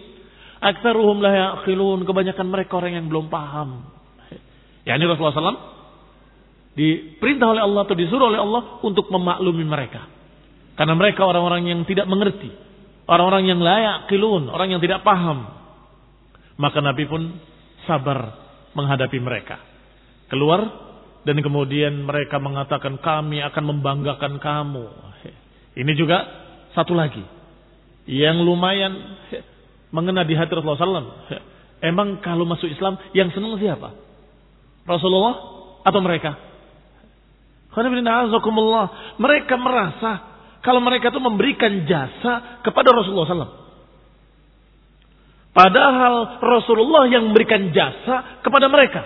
aktsaruhum 0.58 1.22
la 1.22 1.30
yaqilun, 1.30 2.02
kebanyakan 2.02 2.46
mereka 2.50 2.82
orang 2.82 2.98
yang 2.98 3.06
belum 3.06 3.30
paham. 3.30 3.86
Ya 4.82 4.98
ini 4.98 5.06
Rasulullah 5.06 5.54
SAW 5.54 5.62
diperintah 6.74 7.46
oleh 7.54 7.62
Allah 7.62 7.80
atau 7.86 7.94
disuruh 7.94 8.34
oleh 8.34 8.42
Allah 8.42 8.82
untuk 8.82 9.06
memaklumi 9.14 9.62
mereka. 9.62 10.10
Karena 10.74 10.98
mereka 10.98 11.22
orang-orang 11.22 11.70
yang 11.70 11.80
tidak 11.86 12.10
mengerti, 12.10 12.50
orang-orang 13.06 13.46
yang 13.46 13.62
layak 13.62 14.10
kilun, 14.10 14.50
orang 14.50 14.74
yang 14.74 14.80
tidak 14.82 15.06
paham. 15.06 15.46
Maka 16.58 16.82
Nabi 16.82 17.06
pun 17.06 17.22
sabar 17.86 18.34
menghadapi 18.74 19.18
mereka. 19.22 19.62
Keluar 20.26 20.66
dan 21.22 21.38
kemudian 21.38 22.02
mereka 22.02 22.42
mengatakan 22.42 22.98
kami 22.98 23.38
akan 23.44 23.64
membanggakan 23.70 24.42
kamu. 24.42 24.86
Ini 25.72 25.92
juga 25.96 26.41
satu 26.72 26.92
lagi 26.96 27.22
yang 28.08 28.42
lumayan 28.42 28.92
mengena 29.92 30.24
di 30.26 30.34
hati 30.34 30.50
Rasulullah 30.52 30.80
SAW. 30.80 31.12
Emang 31.82 32.22
kalau 32.22 32.46
masuk 32.46 32.70
Islam 32.70 32.96
yang 33.12 33.30
senang 33.34 33.58
siapa? 33.58 33.92
Rasulullah 34.86 35.34
atau 35.86 36.00
mereka? 36.02 36.34
Mereka 39.18 39.54
merasa 39.56 40.10
kalau 40.62 40.78
mereka 40.78 41.10
itu 41.10 41.20
memberikan 41.20 41.88
jasa 41.88 42.62
kepada 42.62 42.94
Rasulullah 42.94 43.28
SAW. 43.28 43.54
Padahal 45.52 46.40
Rasulullah 46.40 47.04
yang 47.12 47.28
memberikan 47.28 47.68
jasa 47.76 48.40
kepada 48.40 48.72
mereka. 48.72 49.04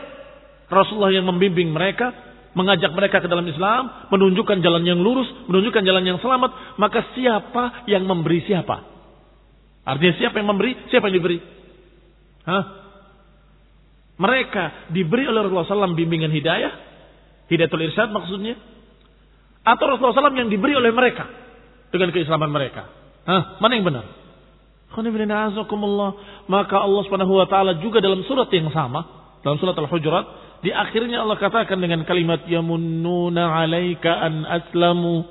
Rasulullah 0.71 1.15
yang 1.15 1.27
membimbing 1.27 1.75
mereka, 1.75 2.11
mengajak 2.57 2.89
mereka 2.97 3.21
ke 3.21 3.29
dalam 3.29 3.45
Islam, 3.45 4.09
menunjukkan 4.09 4.65
jalan 4.65 4.83
yang 4.89 4.97
lurus, 5.05 5.29
menunjukkan 5.45 5.85
jalan 5.85 6.05
yang 6.09 6.19
selamat, 6.25 6.81
maka 6.81 7.05
siapa 7.13 7.85
yang 7.85 8.09
memberi 8.09 8.41
siapa? 8.49 8.81
Artinya 9.85 10.15
siapa 10.17 10.41
yang 10.41 10.49
memberi, 10.49 10.73
siapa 10.89 11.13
yang 11.13 11.17
diberi? 11.21 11.39
Hah? 12.49 12.65
Mereka 14.17 14.91
diberi 14.97 15.29
oleh 15.29 15.45
Rasulullah 15.45 15.69
SAW 15.69 15.93
bimbingan 15.93 16.33
hidayah, 16.33 16.73
hidayatul 17.53 17.85
irsyad 17.85 18.09
maksudnya, 18.09 18.57
atau 19.61 19.85
Rasulullah 19.93 20.17
SAW 20.17 20.41
yang 20.41 20.49
diberi 20.49 20.73
oleh 20.73 20.91
mereka 20.97 21.29
dengan 21.93 22.09
keislaman 22.09 22.49
mereka. 22.49 22.89
Hah? 23.29 23.61
Mana 23.61 23.77
yang 23.77 23.85
benar? 23.85 24.09
Maka 26.49 26.77
Allah 26.81 27.03
Subhanahu 27.05 27.37
wa 27.37 27.47
taala 27.53 27.77
juga 27.85 28.01
dalam 28.01 28.25
surat 28.25 28.49
yang 28.49 28.73
sama, 28.73 29.05
dalam 29.45 29.61
surat 29.61 29.77
Al-Hujurat, 29.77 30.46
di 30.62 30.70
akhirnya 30.70 31.26
Allah 31.26 31.42
katakan 31.42 31.82
dengan 31.82 32.06
kalimat 32.06 32.46
yamunnuna 32.46 33.66
alaika 33.66 34.22
an 34.22 34.46
aslamu 34.46 35.26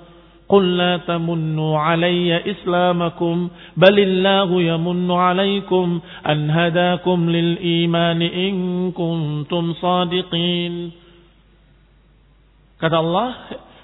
قل 0.51 0.67
لا 0.77 1.07
تمنوا 1.07 1.75
علي 1.79 2.27
إسلامكم 2.43 3.37
بل 3.79 3.97
الله 3.99 4.49
يمن 4.51 5.11
عليكم 5.11 5.87
أن 6.27 6.39
هداكم 6.51 7.19
للإيمان 7.31 8.21
إن 8.23 8.55
كنتم 8.91 9.65
صادقين 9.79 10.75
Kata 12.81 12.97
Allah, 12.97 13.31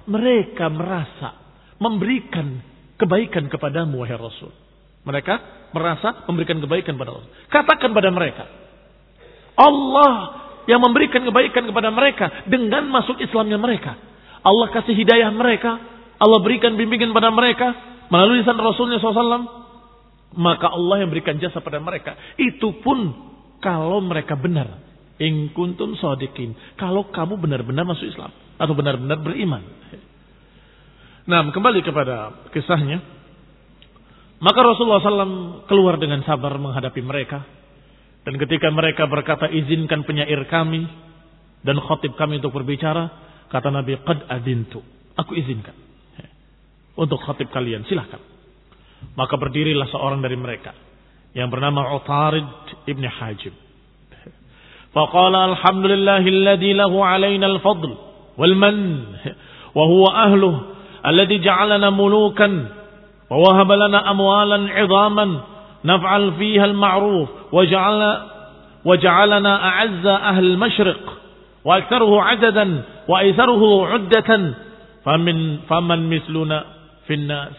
mereka 0.09 0.73
merasa 0.73 1.37
memberikan 1.77 2.65
kebaikan 2.97 3.53
kepadamu 3.53 4.01
wahai 4.01 4.17
Rasul. 4.17 4.49
Mereka 5.05 5.35
merasa 5.77 6.25
memberikan 6.25 6.57
kebaikan 6.65 6.97
kepada 6.97 7.13
Rasul. 7.13 7.29
Katakan 7.53 7.93
pada 7.93 8.09
mereka, 8.09 8.49
Allah 9.53 10.40
yang 10.72 10.80
memberikan 10.80 11.28
kebaikan 11.28 11.68
kepada 11.68 11.92
mereka 11.92 12.48
dengan 12.48 12.88
masuk 12.88 13.20
Islamnya 13.20 13.60
mereka. 13.60 14.00
Allah 14.42 14.72
kasih 14.72 14.96
hidayah 14.96 15.28
mereka 15.36 15.92
Allah 16.22 16.38
berikan 16.46 16.78
bimbingan 16.78 17.18
pada 17.18 17.34
mereka 17.34 17.74
melalui 18.14 18.46
lisan 18.46 18.62
Rasulnya 18.62 19.02
SAW, 19.02 19.42
maka 20.38 20.70
Allah 20.70 21.02
yang 21.02 21.10
berikan 21.10 21.42
jasa 21.42 21.66
pada 21.66 21.82
mereka. 21.82 22.14
Itu 22.38 22.78
pun 22.86 23.10
kalau 23.58 24.06
mereka 24.06 24.38
benar. 24.38 24.86
In 25.18 25.50
kuntum 25.54 25.98
sadiqin. 25.98 26.54
Kalau 26.78 27.10
kamu 27.10 27.42
benar-benar 27.42 27.90
masuk 27.90 28.06
Islam. 28.06 28.30
Atau 28.62 28.78
benar-benar 28.78 29.18
beriman. 29.22 29.66
Nah 31.26 31.42
kembali 31.50 31.82
kepada 31.82 32.46
kisahnya. 32.54 33.02
Maka 34.42 34.60
Rasulullah 34.66 35.02
SAW 35.02 35.70
keluar 35.70 36.02
dengan 36.02 36.26
sabar 36.26 36.58
menghadapi 36.58 37.02
mereka. 37.06 37.46
Dan 38.22 38.38
ketika 38.38 38.70
mereka 38.70 39.10
berkata 39.10 39.50
izinkan 39.50 40.06
penyair 40.06 40.46
kami. 40.50 40.86
Dan 41.62 41.78
khotib 41.78 42.18
kami 42.18 42.42
untuk 42.42 42.54
berbicara. 42.54 43.10
Kata 43.50 43.70
Nabi, 43.70 43.98
Qad 44.02 44.26
adintu. 44.30 44.82
Aku 45.18 45.36
izinkan 45.36 45.76
untuk 46.96 47.20
khatib 47.24 47.50
kalian. 47.52 47.88
Silahkan. 47.88 48.20
Maka 49.18 49.36
berdirilah 49.36 49.90
seorang 49.90 50.22
dari 50.22 50.38
mereka 50.38 50.76
yang 51.34 51.50
bernama 51.50 51.96
Utarid 51.98 52.46
ibn 52.86 53.04
Hajib. 53.08 53.56
Faqala 54.92 55.56
alhamdulillahilladzi 55.56 56.72
lahu 56.76 57.00
alaina 57.00 57.48
al-fadl 57.48 57.96
wal 58.36 58.56
man 58.60 58.76
wa 59.72 59.84
huwa 59.88 60.10
ahluh 60.28 60.56
alladhi 61.00 61.40
ja'alana 61.40 61.96
mulukan 61.96 62.52
wa 63.32 63.36
wahaba 63.40 63.80
lana 63.80 64.04
amwalan 64.04 64.68
'idhaman 64.68 65.30
naf'al 65.84 66.38
fiha 66.38 66.66
al-ma'ruf 66.70 67.54
wa 67.54 67.62
ja'ala 67.66 68.12
wa 68.82 68.94
ja'alana 68.98 69.52
a'azza 69.52 70.14
ahli 70.34 70.48
al-mashriq 70.58 71.04
wa 71.62 71.72
aktharuhu 71.78 72.16
'adadan 72.18 72.70
wa 73.06 73.16
aitharuhu 73.22 73.68
'uddatan 73.90 74.42
famin 75.06 75.66
faman 75.66 76.06
misluna 76.06 76.58
finnas. 77.10 77.58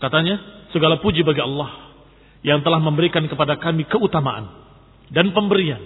Katanya, 0.00 0.36
segala 0.74 1.00
puji 1.00 1.24
bagi 1.24 1.40
Allah 1.40 1.96
yang 2.44 2.60
telah 2.60 2.76
memberikan 2.76 3.24
kepada 3.24 3.56
kami 3.56 3.88
keutamaan 3.88 4.52
dan 5.08 5.32
pemberian. 5.32 5.80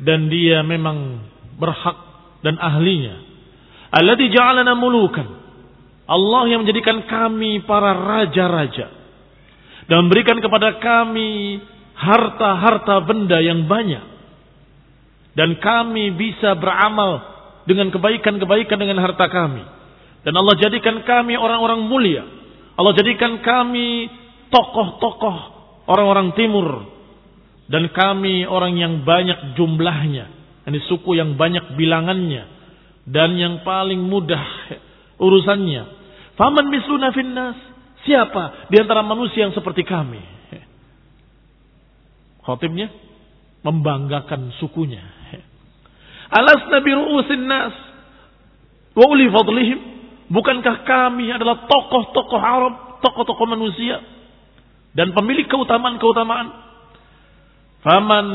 Dan 0.00 0.32
dia 0.32 0.64
memang 0.64 1.22
berhak 1.60 1.98
dan 2.40 2.56
ahlinya. 2.58 3.20
Alladhi 3.94 4.32
ja'alana 4.32 4.72
mulukan. 4.74 5.43
Allah 6.04 6.42
yang 6.52 6.64
menjadikan 6.64 7.04
kami 7.08 7.64
para 7.64 7.96
raja-raja. 7.96 8.92
Dan 9.88 10.08
memberikan 10.08 10.40
kepada 10.40 10.80
kami 10.80 11.60
harta-harta 11.96 13.04
benda 13.04 13.40
yang 13.40 13.64
banyak. 13.64 14.04
Dan 15.34 15.58
kami 15.60 16.14
bisa 16.14 16.54
beramal 16.56 17.20
dengan 17.64 17.88
kebaikan-kebaikan 17.90 18.78
dengan 18.78 19.00
harta 19.00 19.26
kami. 19.28 19.64
Dan 20.24 20.32
Allah 20.36 20.56
jadikan 20.56 21.04
kami 21.04 21.36
orang-orang 21.36 21.84
mulia. 21.84 22.24
Allah 22.76 22.92
jadikan 22.96 23.40
kami 23.44 24.08
tokoh-tokoh 24.48 25.36
orang-orang 25.88 26.32
timur. 26.36 26.68
Dan 27.64 27.88
kami 27.92 28.44
orang 28.44 28.76
yang 28.76 29.04
banyak 29.08 29.56
jumlahnya. 29.56 30.24
Ini 30.64 30.80
suku 30.88 31.16
yang 31.16 31.36
banyak 31.36 31.76
bilangannya. 31.76 32.44
Dan 33.04 33.36
yang 33.36 33.64
paling 33.64 34.00
mudah 34.00 34.44
urusannya. 35.18 35.82
Faman 36.34 36.66
misluna 36.70 37.14
finnas. 37.14 37.58
Siapa 38.04 38.68
di 38.68 38.76
antara 38.76 39.00
manusia 39.00 39.48
yang 39.48 39.54
seperti 39.56 39.80
kami? 39.80 40.20
Khotibnya 42.44 42.92
membanggakan 43.64 44.52
sukunya. 44.60 45.00
Alas 46.28 46.68
Nabi 46.68 46.90
ru'usin 46.92 47.48
nas. 47.48 47.72
Wa 48.92 49.08
uli 49.08 49.32
fadlihim. 49.32 49.80
Bukankah 50.28 50.84
kami 50.84 51.32
adalah 51.32 51.64
tokoh-tokoh 51.68 52.40
Arab, 52.40 52.74
tokoh-tokoh 53.04 53.44
manusia 53.48 54.00
dan 54.96 55.12
pemilik 55.12 55.44
keutamaan-keutamaan? 55.48 56.48
Faman 57.84 58.26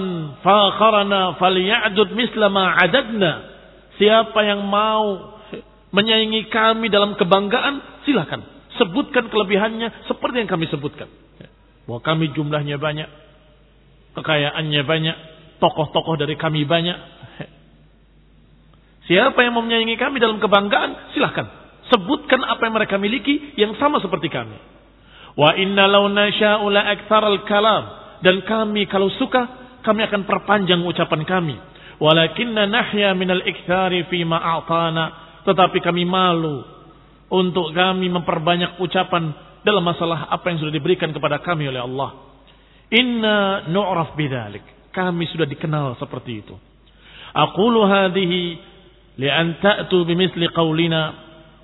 fakharana 0.45 1.37
falya'dud 1.41 2.13
misla 2.13 2.49
ma 2.53 2.77
adadna. 2.77 3.49
Siapa 3.97 4.37
yang 4.45 4.65
mau 4.69 5.37
menyaingi 5.91 6.49
kami 6.49 6.89
dalam 6.89 7.17
kebanggaan, 7.17 8.05
silakan 8.05 8.59
sebutkan 8.79 9.27
kelebihannya 9.27 10.07
seperti 10.07 10.45
yang 10.45 10.49
kami 10.49 10.65
sebutkan. 10.71 11.11
Bahwa 11.83 11.99
kami 11.99 12.31
jumlahnya 12.31 12.79
banyak, 12.79 13.09
kekayaannya 14.15 14.81
banyak, 14.87 15.15
tokoh-tokoh 15.59 16.15
dari 16.15 16.39
kami 16.39 16.63
banyak, 16.63 16.95
Siapa 19.09 19.41
yang 19.41 19.57
mau 19.57 19.65
menyayangi 19.65 19.97
kami 19.97 20.21
dalam 20.21 20.37
kebanggaan, 20.37 21.17
silahkan. 21.17 21.49
Sebutkan 21.89 22.45
apa 22.45 22.61
yang 22.69 22.77
mereka 22.77 23.01
miliki 23.01 23.57
yang 23.57 23.73
sama 23.81 23.97
seperti 23.97 24.29
kami. 24.29 24.53
Wa 25.33 25.57
inna 25.57 25.89
law 25.89 26.05
nasha'u 26.05 26.69
la 26.69 26.93
al 26.93 27.41
kalam. 27.49 27.83
Dan 28.21 28.45
kami 28.45 28.85
kalau 28.85 29.09
suka, 29.17 29.49
kami 29.81 30.05
akan 30.05 30.29
perpanjang 30.29 30.85
ucapan 30.85 31.25
kami. 31.25 31.57
Walakinna 31.97 32.69
nahya 32.69 33.17
minal 33.17 33.41
ikthari 33.41 34.05
fima 34.13 34.37
a'tana. 34.37 35.28
Tetapi 35.47 35.77
kami 35.79 36.03
malu 36.03 36.63
untuk 37.29 37.71
kami 37.71 38.09
memperbanyak 38.09 38.81
ucapan 38.81 39.31
dalam 39.61 39.83
masalah 39.83 40.31
apa 40.31 40.49
yang 40.49 40.59
sudah 40.63 40.73
diberikan 40.73 41.13
kepada 41.13 41.39
kami 41.43 41.69
oleh 41.69 41.83
Allah. 41.83 42.09
Inna 42.89 43.69
nu'raf 43.69 44.17
bidalik. 44.17 44.89
Kami 44.89 45.29
sudah 45.29 45.45
dikenal 45.45 45.99
seperti 46.01 46.41
itu. 46.41 46.55
Aqulu 47.29 47.85
hadhihi 47.85 48.41
li'an 49.21 49.61
ta'tu 49.61 50.01
bimisli 50.09 50.49
qawlina 50.49 51.01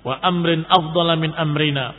wa 0.06 0.14
amrin 0.22 0.62
afdala 0.70 1.18
min 1.18 1.34
amrina. 1.34 1.90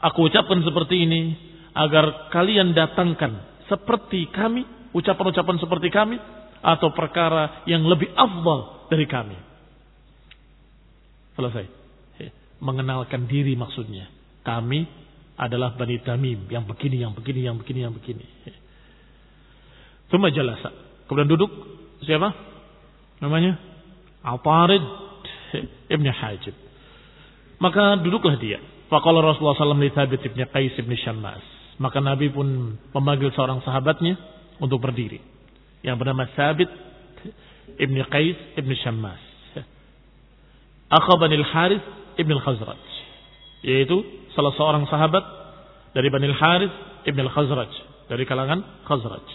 Aku 0.00 0.32
ucapkan 0.32 0.64
seperti 0.64 1.04
ini 1.04 1.36
agar 1.76 2.32
kalian 2.32 2.72
datangkan 2.72 3.62
seperti 3.68 4.32
kami, 4.32 4.64
ucapan-ucapan 4.96 5.56
seperti 5.60 5.88
kami 5.92 6.16
atau 6.64 6.90
perkara 6.96 7.62
yang 7.68 7.84
lebih 7.84 8.08
afdal 8.16 8.88
dari 8.88 9.04
kami. 9.04 9.47
Selesai. 11.38 11.64
Mengenalkan 12.58 13.30
diri 13.30 13.54
maksudnya. 13.54 14.10
Kami 14.42 14.82
adalah 15.38 15.78
Bani 15.78 16.02
Tamim 16.02 16.50
yang 16.50 16.66
begini, 16.66 16.98
yang 16.98 17.14
begini, 17.14 17.46
yang 17.46 17.54
begini, 17.54 17.80
yang 17.86 17.94
begini. 17.94 18.26
Cuma 20.10 20.34
jalasa. 20.34 20.74
Kemudian 21.06 21.30
duduk 21.30 21.50
siapa? 22.02 22.34
Namanya 23.22 23.54
Atarid 24.26 24.82
ibn 25.94 26.06
Hajib. 26.10 26.54
Maka 27.62 28.02
duduklah 28.02 28.34
dia. 28.42 28.58
Faqala 28.90 29.22
Rasulullah 29.22 29.54
SAW 29.54 29.78
li 29.78 29.94
Thabit 29.94 30.26
ibn 30.26 30.42
Qais 30.50 30.74
ibn 30.80 30.90
Syammas. 30.98 31.42
Maka 31.78 32.02
Nabi 32.02 32.34
pun 32.34 32.74
memanggil 32.90 33.30
seorang 33.38 33.62
sahabatnya 33.62 34.18
untuk 34.58 34.82
berdiri. 34.82 35.22
Yang 35.86 35.96
bernama 36.02 36.26
Thabit 36.34 36.70
ibn 37.78 37.94
Qais 38.10 38.58
ibn 38.58 38.74
Syammas. 40.88 41.02
Akhabanil 41.02 41.44
Harith 41.44 41.84
ibn 42.18 42.32
al-Khazraj. 42.32 42.80
Yaitu 43.62 44.04
salah 44.34 44.54
seorang 44.56 44.86
sahabat 44.86 45.24
dari 45.94 46.08
Banil 46.10 46.32
Harith 46.32 46.72
ibn 47.04 47.20
al-Khazraj. 47.20 47.70
Dari 48.08 48.24
kalangan 48.24 48.64
Khazraj. 48.88 49.26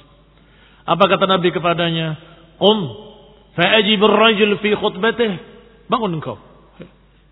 Apa 0.84 1.04
kata 1.08 1.26
Nabi 1.30 1.54
kepadanya? 1.54 2.18
Qum 2.58 2.80
Fa'ajib 3.54 4.02
rajul 4.02 4.58
fi 4.66 4.74
khutbatih. 4.74 5.38
Bangun 5.86 6.18
engkau. 6.18 6.42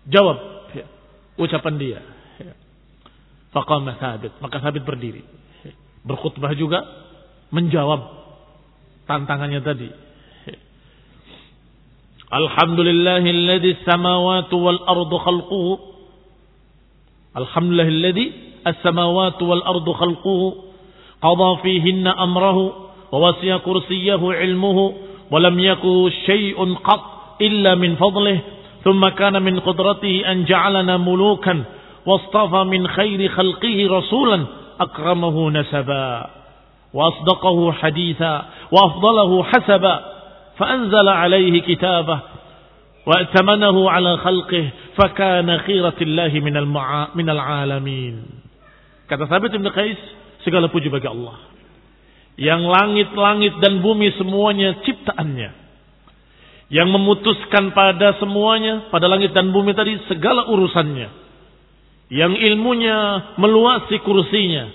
Jawab 0.06 0.38
ucapan 1.34 1.74
dia. 1.78 2.00
Faqama 3.50 3.98
Thabit. 3.98 4.38
Maka 4.38 4.62
Thabit 4.62 4.86
berdiri. 4.86 5.26
Berkhutbah 6.06 6.54
juga. 6.54 6.86
Menjawab 7.50 8.00
tantangannya 9.10 9.60
tadi. 9.66 9.90
الحمد 12.34 12.80
لله 12.80 13.16
الذي 13.18 13.70
السماوات 13.70 14.54
والأرض 14.54 15.16
خلقه. 15.16 15.78
الحمد 17.36 17.72
لله 17.72 17.88
الذي 17.88 18.32
السماوات 18.66 19.42
والأرض 19.42 19.90
خلقه. 19.92 20.54
قضى 21.22 21.62
فيهن 21.62 22.06
أمره 22.06 22.72
ووسي 23.12 23.58
كرسيه 23.58 24.20
علمه 24.22 24.92
ولم 25.30 25.60
يكن 25.60 26.10
شيء 26.26 26.74
قط 26.74 27.04
إلا 27.40 27.74
من 27.74 27.96
فضله. 27.96 28.40
ثم 28.84 29.08
كان 29.08 29.42
من 29.42 29.60
قدرته 29.60 30.32
أن 30.32 30.44
جعلنا 30.44 30.96
ملوكا 30.96 31.64
واصطفى 32.06 32.64
من 32.64 32.88
خير 32.88 33.28
خلقه 33.28 33.98
رسولا 33.98 34.44
أكرمه 34.80 35.50
نسبا. 35.50 36.30
وأصدقه 36.94 37.72
حديثا 37.72 38.44
وأفضله 38.72 39.42
حسبا. 39.42 40.11
فأنزل 40.57 41.07
عليه 41.09 41.61
كتابه 41.61 42.19
وأتمنه 43.05 43.91
على 43.91 44.17
خلقه 44.17 44.65
fakana 44.97 45.61
khiratillahi 45.61 46.41
minal 46.41 46.65
ma'a, 46.65 47.13
minal 47.13 47.37
alamin. 47.37 48.25
Kata 49.05 49.29
Sabit 49.29 49.53
bin 49.53 49.69
Qais, 49.69 50.01
segala 50.41 50.67
puji 50.73 50.89
bagi 50.89 51.05
Allah. 51.05 51.37
Yang 52.35 52.61
langit-langit 52.65 53.53
dan 53.61 53.79
bumi 53.85 54.09
semuanya 54.17 54.81
ciptaannya. 54.81 55.69
Yang 56.67 56.89
memutuskan 56.91 57.71
pada 57.71 58.19
semuanya, 58.19 58.91
pada 58.91 59.07
langit 59.07 59.31
dan 59.31 59.53
bumi 59.55 59.71
tadi 59.71 59.95
segala 60.11 60.49
urusannya. 60.51 61.29
Yang 62.11 62.33
ilmunya 62.51 62.97
meluasi 63.39 64.03
kursinya. 64.03 64.67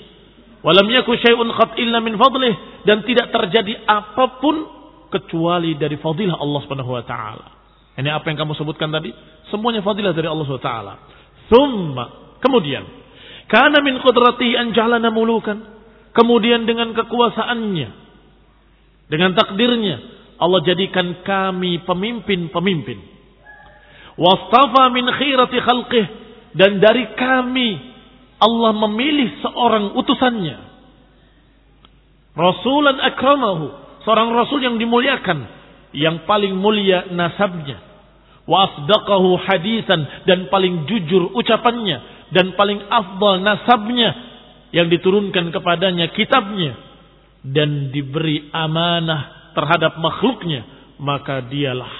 Walam 0.62 0.88
yaku 0.88 1.18
syai'un 1.18 1.50
khat 1.52 1.76
illa 1.83 1.98
min 2.00 2.16
fadlih 2.16 2.55
dan 2.87 3.02
tidak 3.05 3.35
terjadi 3.35 3.83
apapun 3.85 4.62
kecuali 5.10 5.76
dari 5.80 6.00
fadilah 6.00 6.39
Allah 6.39 6.60
Subhanahu 6.63 6.91
wa 6.91 7.04
taala. 7.04 7.58
Ini 7.98 8.13
apa 8.13 8.30
yang 8.30 8.38
kamu 8.46 8.54
sebutkan 8.54 8.93
tadi? 8.93 9.10
Semuanya 9.50 9.82
fadilah 9.82 10.13
dari 10.13 10.30
Allah 10.30 10.46
SWT. 10.46 10.72
Thumma. 11.50 12.38
Kemudian. 12.46 12.86
Karena 13.50 13.82
min 13.82 13.98
qudrati 14.06 14.54
an 14.54 14.70
jalana 14.78 15.10
mulukan. 15.10 15.58
Kemudian 16.13 16.70
dengan 16.70 16.93
kekuasaannya. 16.93 17.89
Dengan 19.10 19.34
takdirnya. 19.34 19.98
Allah 20.38 20.62
jadikan 20.62 21.26
kami 21.26 21.82
pemimpin-pemimpin. 21.89 23.00
Wastafa 24.13 24.93
min 24.93 25.10
khirati 25.17 25.58
khalqih. 25.58 26.06
Dan 26.54 26.78
dari 26.78 27.17
kami. 27.17 27.98
Allah 28.38 28.78
memilih 28.78 29.41
seorang 29.41 29.98
utusannya. 29.98 30.58
Rasulan 32.38 33.02
akramahu. 33.02 33.87
Seorang 34.08 34.32
rasul 34.32 34.63
yang 34.63 34.80
dimuliakan. 34.80 35.60
Yang 35.91 36.24
paling 36.24 36.56
mulia 36.56 37.12
nasabnya 37.12 37.88
wa 38.48 38.63
hadisan 39.43 40.24
dan 40.24 40.48
paling 40.48 40.88
jujur 40.88 41.36
ucapannya 41.36 42.32
dan 42.32 42.56
paling 42.56 42.80
afdal 42.88 43.43
nasabnya 43.43 44.15
yang 44.72 44.88
diturunkan 44.88 45.52
kepadanya 45.52 46.15
kitabnya 46.15 46.80
dan 47.43 47.91
diberi 47.91 48.48
amanah 48.56 49.52
terhadap 49.52 50.00
makhluknya 50.00 50.63
maka 50.96 51.43
dialah 51.43 51.91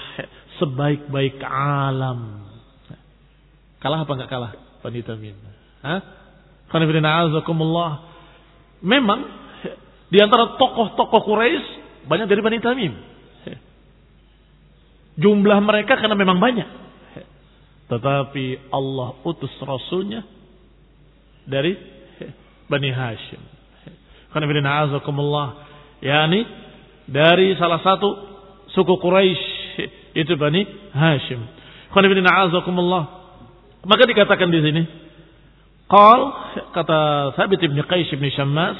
sebaik-baik 0.56 1.36
alam 1.44 2.48
kalah 3.78 4.08
apa 4.08 4.12
enggak 4.16 4.30
kalah 4.32 4.52
wanita 4.80 5.12
min 5.20 5.36
Hah? 5.78 6.00
Memang 8.82 9.20
di 10.10 10.18
antara 10.18 10.58
tokoh-tokoh 10.58 11.22
Quraisy 11.22 11.77
banyak 12.08 12.26
dari 12.26 12.40
Bani 12.40 12.58
Tamim. 12.58 12.92
Jumlah 15.18 15.58
mereka 15.60 15.98
karena 15.98 16.14
memang 16.14 16.38
banyak. 16.38 16.68
Tetapi 17.90 18.70
Allah 18.70 19.18
utus 19.26 19.50
Rasulnya 19.58 20.22
dari 21.48 21.74
Bani 22.70 22.90
Hashim. 22.92 23.42
Karena 24.30 24.86
azakumullah. 24.86 25.48
Yani 25.98 26.46
dari 27.08 27.56
salah 27.58 27.82
satu 27.82 28.08
suku 28.70 28.94
Quraisy 29.02 29.42
itu 30.14 30.32
Bani 30.38 30.62
Hashim. 30.94 31.40
Karena 31.90 32.46
azakumullah. 32.46 33.04
Maka 33.82 34.06
dikatakan 34.06 34.48
di 34.52 34.60
sini. 34.62 34.82
Qal 35.88 36.20
kata 36.76 37.32
Sabit 37.34 37.64
bin 37.64 37.80
Qais 37.88 38.12
bin 38.12 38.28
Syammas 38.36 38.76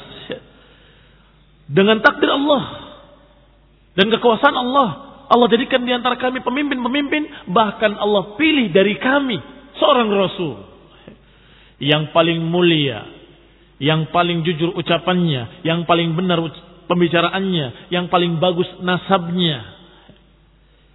dengan 1.65 1.97
takdir 2.05 2.29
Allah 2.29 2.88
dan 3.97 4.07
kekuasaan 4.09 4.57
Allah. 4.57 4.89
Allah 5.29 5.47
jadikan 5.53 5.85
di 5.85 5.93
antara 5.93 6.17
kami 6.17 6.41
pemimpin-pemimpin, 6.41 7.53
bahkan 7.53 7.93
Allah 8.01 8.33
pilih 8.33 8.73
dari 8.73 8.97
kami 8.97 9.37
seorang 9.77 10.09
rasul. 10.09 10.65
Yang 11.77 12.09
paling 12.11 12.41
mulia, 12.49 13.05
yang 13.77 14.09
paling 14.09 14.41
jujur 14.41 14.73
ucapannya, 14.73 15.63
yang 15.63 15.85
paling 15.85 16.17
benar 16.17 16.41
pembicaraannya, 16.89 17.93
yang 17.93 18.09
paling 18.09 18.41
bagus 18.41 18.67
nasabnya. 18.81 19.77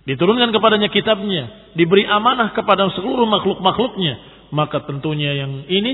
Diturunkan 0.05 0.53
kepadanya 0.53 0.91
kitabnya, 0.93 1.73
diberi 1.79 2.05
amanah 2.05 2.53
kepada 2.53 2.91
seluruh 2.93 3.25
makhluk-makhluknya, 3.25 4.15
maka 4.53 4.85
tentunya 4.85 5.33
yang 5.47 5.65
ini, 5.65 5.93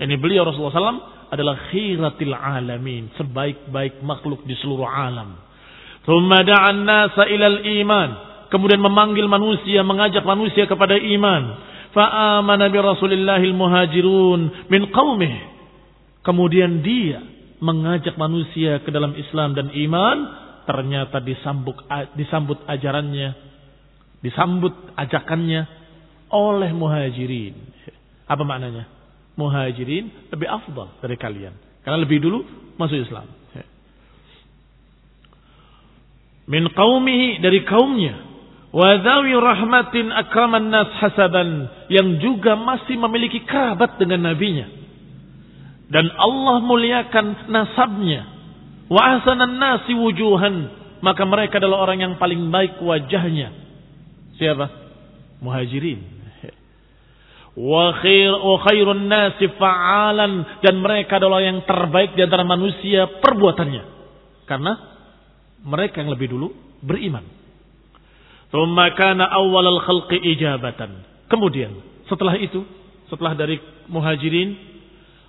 ini 0.00 0.14
beliau 0.18 0.48
Rasulullah 0.48 0.74
SAW 0.74 1.30
adalah 1.30 1.70
khiratil 1.70 2.34
alamin, 2.34 3.14
sebaik-baik 3.14 4.02
makhluk 4.02 4.42
di 4.42 4.58
seluruh 4.58 4.88
alam. 4.88 5.43
Thumma 6.04 6.44
nasa 6.44 7.24
ilal 7.32 7.64
iman. 7.64 8.08
Kemudian 8.52 8.78
memanggil 8.78 9.26
manusia, 9.26 9.80
mengajak 9.82 10.22
manusia 10.22 10.68
kepada 10.68 10.94
iman. 10.94 11.42
Fa'amana 11.96 12.68
bi 12.68 12.78
Rasulillahil 12.78 13.56
muhajirun 13.56 14.68
min 14.68 14.92
qawmih. 14.92 15.34
Kemudian 16.22 16.84
dia 16.84 17.24
mengajak 17.58 18.14
manusia 18.20 18.84
ke 18.84 18.92
dalam 18.92 19.16
Islam 19.16 19.56
dan 19.56 19.72
iman. 19.72 20.16
Ternyata 20.64 21.24
disambut, 21.24 21.76
disambut 22.16 22.60
ajarannya. 22.68 23.36
Disambut 24.20 24.72
ajakannya 24.96 25.66
oleh 26.32 26.70
muhajirin. 26.72 27.56
Apa 28.28 28.44
maknanya? 28.44 28.88
Muhajirin 29.36 30.30
lebih 30.30 30.48
afdal 30.48 31.00
dari 31.00 31.16
kalian. 31.16 31.52
Karena 31.84 31.98
lebih 32.00 32.22
dulu 32.22 32.44
masuk 32.80 32.96
Islam 32.96 33.43
min 36.48 36.68
qaumihi 36.72 37.40
dari 37.40 37.64
kaumnya. 37.64 38.14
Wa 38.74 38.98
rahmatin 38.98 40.10
akraman 40.10 40.66
nas 40.66 40.90
hasaban 40.98 41.70
yang 41.88 42.18
juga 42.18 42.58
masih 42.58 42.98
memiliki 42.98 43.46
kerabat 43.46 44.02
dengan 44.02 44.34
nabinya. 44.34 44.66
Dan 45.86 46.10
Allah 46.10 46.58
muliakan 46.58 47.54
nasabnya. 47.54 48.26
Wa 48.90 49.14
ahsanan 49.14 49.62
nasi 49.62 49.94
wujuhan 49.94 50.84
maka 51.04 51.22
mereka 51.28 51.60
adalah 51.60 51.84
orang 51.84 52.00
yang 52.00 52.14
paling 52.16 52.48
baik 52.48 52.80
wajahnya. 52.80 53.52
Siapa? 54.40 54.66
Muhajirin. 55.44 56.00
Wa 57.54 57.94
khair 58.02 58.34
wa 58.34 58.56
khairun 58.66 59.06
nasi 59.06 59.46
fa'alan 59.54 60.64
dan 60.64 60.74
mereka 60.82 61.22
adalah 61.22 61.38
yang 61.38 61.62
terbaik 61.62 62.18
di 62.18 62.26
antara 62.26 62.42
manusia 62.42 63.06
perbuatannya. 63.22 63.82
Karena 64.50 64.93
mereka 65.64 66.04
yang 66.04 66.12
lebih 66.12 66.30
dulu 66.30 66.52
beriman. 66.84 67.24
ijabatan. 70.14 70.90
Kemudian 71.26 71.72
setelah 72.06 72.38
itu, 72.38 72.62
setelah 73.10 73.34
dari 73.34 73.58
muhajirin, 73.90 74.54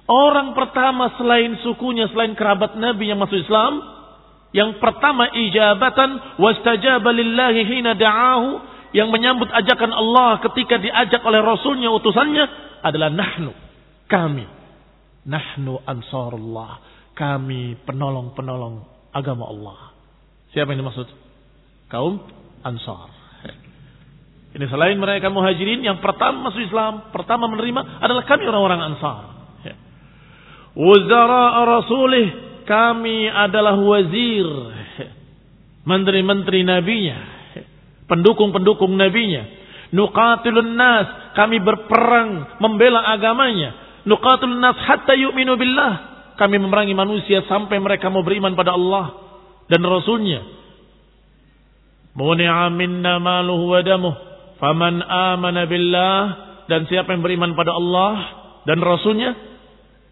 orang 0.06 0.54
pertama 0.54 1.16
selain 1.18 1.58
sukunya, 1.66 2.06
selain 2.14 2.38
kerabat 2.38 2.78
Nabi 2.78 3.10
yang 3.10 3.18
masuk 3.18 3.42
Islam, 3.42 3.82
yang 4.56 4.78
pertama 4.78 5.28
ijabatan 5.34 6.40
wastajaba 6.40 7.10
lillahi 7.12 7.62
hina 7.66 7.92
da'ahu 7.98 8.76
yang 8.96 9.12
menyambut 9.12 9.52
ajakan 9.52 9.92
Allah 9.92 10.40
ketika 10.48 10.80
diajak 10.80 11.20
oleh 11.28 11.44
Rasulnya 11.44 11.92
utusannya 11.92 12.46
adalah 12.80 13.12
nahnu 13.12 13.52
kami 14.08 14.48
nahnu 15.28 15.84
ansarullah 15.84 16.80
kami 17.12 17.76
penolong-penolong 17.84 18.88
agama 19.12 19.52
Allah 19.52 19.95
Siapa 20.56 20.72
yang 20.72 20.88
dimaksud? 20.88 21.12
Kaum 21.92 22.24
Ansar. 22.64 23.12
Ini 24.56 24.72
selain 24.72 24.96
mereka 24.96 25.28
muhajirin 25.28 25.84
yang 25.84 26.00
pertama 26.00 26.48
masuk 26.48 26.64
Islam, 26.64 27.12
pertama 27.12 27.52
menerima 27.52 28.00
adalah 28.00 28.24
kami 28.24 28.48
orang-orang 28.48 28.82
Ansar. 28.96 29.36
Wuzara 30.80 31.60
Rasulih, 31.68 32.28
kami 32.64 33.28
adalah 33.28 33.76
wazir, 33.76 34.48
menteri-menteri 35.84 36.64
nabinya, 36.64 37.20
pendukung-pendukung 38.08 38.96
nabinya. 38.96 39.44
Nuqatilun 39.92 40.72
nas, 40.80 41.36
kami 41.36 41.60
berperang 41.60 42.60
membela 42.64 43.04
agamanya. 43.12 43.76
Nuqatilun 44.08 44.64
nas 44.64 44.80
hatta 44.88 45.20
yu'minu 45.20 45.60
billah. 45.60 46.16
Kami 46.40 46.60
memerangi 46.60 46.96
manusia 46.96 47.44
sampai 47.48 47.80
mereka 47.80 48.08
mau 48.08 48.24
beriman 48.24 48.56
pada 48.56 48.76
Allah 48.76 49.25
dan 49.66 49.82
Rasulnya. 49.82 50.42
Muni'a 52.16 52.72
minna 52.72 53.20
maluhu 53.20 53.76
wa 53.76 53.82
damuh. 53.84 54.16
Faman 54.62 55.04
amana 55.04 55.68
billah. 55.68 56.20
Dan 56.66 56.88
siapa 56.90 57.14
yang 57.14 57.22
beriman 57.22 57.54
pada 57.54 57.76
Allah 57.76 58.16
dan 58.64 58.80
Rasulnya. 58.80 59.36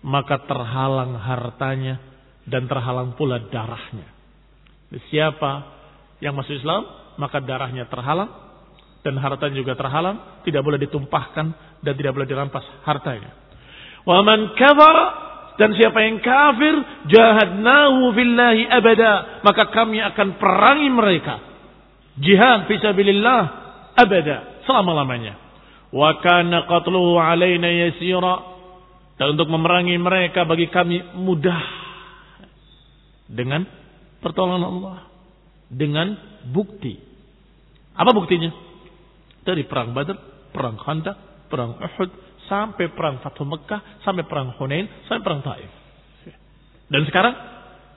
Maka 0.04 0.44
terhalang 0.44 1.16
hartanya. 1.16 2.02
Dan 2.44 2.68
terhalang 2.68 3.16
pula 3.16 3.40
darahnya. 3.40 4.10
Siapa 5.10 5.52
yang 6.20 6.36
masuk 6.36 6.60
Islam. 6.60 6.84
Maka 7.16 7.40
darahnya 7.40 7.88
terhalang. 7.88 8.44
dan 9.04 9.20
hartanya 9.20 9.60
juga 9.60 9.76
terhalang, 9.76 10.42
tidak 10.48 10.64
boleh 10.64 10.80
ditumpahkan 10.80 11.46
dan 11.84 11.94
tidak 12.00 12.16
boleh 12.16 12.24
dirampas 12.24 12.64
hartanya. 12.88 13.36
Wa 14.08 14.24
man 14.24 14.56
kafara 14.56 15.33
dan 15.54 15.70
siapa 15.78 16.02
yang 16.02 16.18
kafir 16.18 16.74
jahadnahu 17.14 18.10
fillahi 18.18 18.66
abada. 18.74 19.42
Maka 19.46 19.70
kami 19.70 20.02
akan 20.02 20.42
perangi 20.42 20.90
mereka. 20.90 21.36
Jihad 22.18 22.66
fisabilillah 22.66 23.42
abada. 23.94 24.66
Selama-lamanya. 24.66 25.38
Wa 25.94 26.18
kana 26.26 26.66
qatluhu 26.66 27.22
alaina 27.22 27.70
yasira. 27.70 28.50
Dan 29.22 29.38
untuk 29.38 29.46
memerangi 29.54 29.94
mereka 30.02 30.42
bagi 30.50 30.74
kami 30.74 31.22
mudah. 31.22 31.62
Dengan 33.30 33.70
pertolongan 34.26 34.66
Allah. 34.66 34.98
Dengan 35.70 36.18
bukti. 36.50 36.98
Apa 37.94 38.10
buktinya? 38.10 38.50
Dari 39.46 39.70
perang 39.70 39.94
Badr, 39.94 40.50
perang 40.50 40.82
Khandaq, 40.82 41.46
perang 41.46 41.78
Uhud, 41.78 42.10
sampai 42.54 42.94
perang 42.94 43.18
Fathu 43.26 43.42
Mekah, 43.50 44.06
sampai 44.06 44.30
perang 44.30 44.54
Hunain, 44.62 44.86
sampai 45.10 45.26
perang 45.26 45.42
Taif. 45.42 45.72
Dan 46.86 47.02
sekarang 47.10 47.34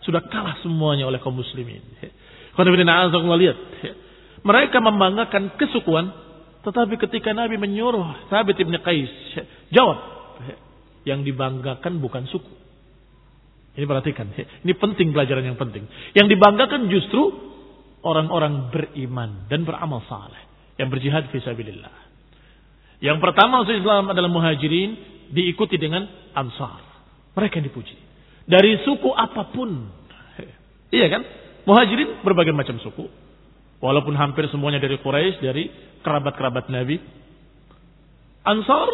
sudah 0.01 0.25
kalah 0.33 0.57
semuanya 0.65 1.05
oleh 1.05 1.21
kaum 1.21 1.37
muslimin. 1.37 1.85
Karena 2.57 3.37
lihat, 3.37 3.59
mereka 4.41 4.81
membanggakan 4.81 5.61
kesukuan, 5.61 6.09
tetapi 6.65 6.97
ketika 6.97 7.37
Nabi 7.37 7.61
menyuruh 7.61 8.33
Thabit 8.33 8.57
ibn 8.65 8.73
Qais, 8.81 9.13
jawab, 9.69 9.99
yang 11.05 11.21
dibanggakan 11.21 12.01
bukan 12.01 12.25
suku. 12.33 12.53
Ini 13.77 13.85
perhatikan, 13.85 14.33
ini 14.65 14.73
penting 14.73 15.13
pelajaran 15.13 15.53
yang 15.53 15.61
penting. 15.61 15.85
Yang 16.17 16.33
dibanggakan 16.33 16.89
justru 16.89 17.29
orang-orang 18.01 18.73
beriman 18.73 19.45
dan 19.53 19.69
beramal 19.69 20.01
saleh 20.09 20.41
yang 20.81 20.89
berjihad 20.89 21.29
fisabilillah. 21.29 22.06
Yang 23.01 23.19
pertama 23.21 23.63
masuk 23.63 23.77
Islam 23.77 24.09
adalah 24.09 24.31
muhajirin 24.33 24.97
diikuti 25.33 25.77
dengan 25.77 26.09
ansar. 26.33 26.81
Mereka 27.37 27.61
yang 27.61 27.69
dipuji. 27.69 27.97
Dari 28.47 28.81
suku 28.87 29.11
apa 29.13 29.53
pun. 29.53 29.71
Iya 30.97 31.11
kan? 31.11 31.23
Muhajirin 31.67 32.23
berbagai 32.23 32.55
macam 32.55 32.79
suku. 32.79 33.11
Walaupun 33.83 34.17
hampir 34.17 34.49
semuanya 34.49 34.81
dari 34.81 34.97
Quraisy, 35.03 35.43
dari 35.43 35.69
kerabat-kerabat 36.01 36.71
Nabi. 36.73 36.97
Ansar 38.47 38.89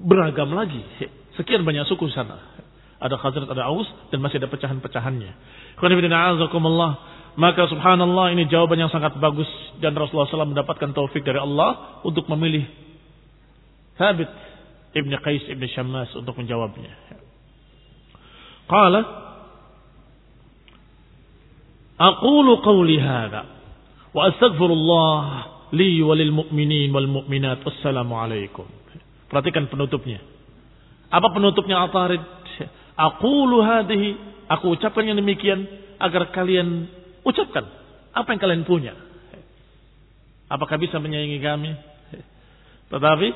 beragam 0.00 0.50
lagi. 0.56 0.80
Sekian 1.38 1.62
banyak 1.62 1.86
suku 1.86 2.10
sana. 2.10 2.40
Ada 3.02 3.18
Khazraj, 3.18 3.50
ada 3.50 3.66
Aus, 3.66 3.86
dan 4.14 4.22
masih 4.22 4.38
ada 4.38 4.46
pecahan-pecahannya. 4.46 5.32
Maka 7.32 7.62
subhanallah 7.66 8.26
ini 8.30 8.46
jawaban 8.46 8.78
yang 8.78 8.92
sangat 8.92 9.16
bagus 9.18 9.48
dan 9.80 9.96
Rasulullah 9.96 10.28
SAW 10.28 10.52
mendapatkan 10.52 10.92
taufik 10.92 11.24
dari 11.24 11.40
Allah 11.40 11.98
untuk 12.06 12.28
memilih 12.28 12.62
Thabit 14.02 14.30
Ibn 14.98 15.12
Qais 15.22 15.46
Ibn 15.46 15.62
Syammas 15.70 16.10
untuk 16.18 16.34
menjawabnya. 16.34 16.90
Qala 18.66 19.00
Aqulu 22.02 22.58
qawli 22.66 22.98
hadha 22.98 23.46
wa 24.10 24.26
astaghfirullah 24.26 25.22
li 25.70 26.02
walil 26.02 26.34
mu'minin 26.34 26.90
wal 26.90 27.06
mu'minat. 27.06 27.62
Wassalamualaikum. 27.62 28.66
Perhatikan 29.30 29.70
penutupnya. 29.70 30.18
Apa 31.14 31.30
penutupnya 31.30 31.86
Atarid? 31.86 32.18
Aqulu 32.98 33.62
hadhihi, 33.62 34.18
aku 34.50 34.74
ucapkan 34.74 35.06
yang 35.06 35.16
demikian 35.16 35.62
agar 36.02 36.34
kalian 36.34 36.90
Ucapkan 37.22 37.64
apa 38.12 38.28
yang 38.34 38.40
kalian 38.42 38.64
punya. 38.66 38.94
Apakah 40.50 40.76
bisa 40.76 40.98
menyayangi 40.98 41.38
kami? 41.38 41.70
Tetapi 42.92 43.28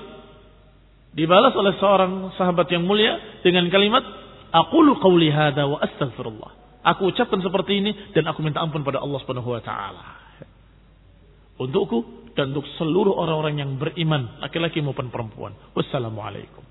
dibalas 1.16 1.56
oleh 1.56 1.74
seorang 1.80 2.36
sahabat 2.36 2.68
yang 2.68 2.84
mulia 2.84 3.40
dengan 3.40 3.64
kalimat 3.72 4.04
aqulu 4.52 5.00
qawli 5.00 5.32
hadza 5.32 5.64
wa 5.64 5.80
astaghfirullah. 5.80 6.52
Aku 6.86 7.10
ucapkan 7.10 7.42
seperti 7.42 7.82
ini 7.82 7.90
dan 8.14 8.30
aku 8.30 8.44
minta 8.44 8.62
ampun 8.62 8.86
pada 8.86 9.02
Allah 9.02 9.18
Subhanahu 9.24 9.50
wa 9.50 9.62
taala. 9.64 10.04
Untukku 11.56 12.30
dan 12.36 12.52
untuk 12.52 12.68
seluruh 12.76 13.16
orang-orang 13.16 13.64
yang 13.64 13.70
beriman, 13.80 14.38
laki-laki 14.44 14.84
maupun 14.84 15.08
perempuan. 15.08 15.56
Wassalamualaikum. 15.72 16.62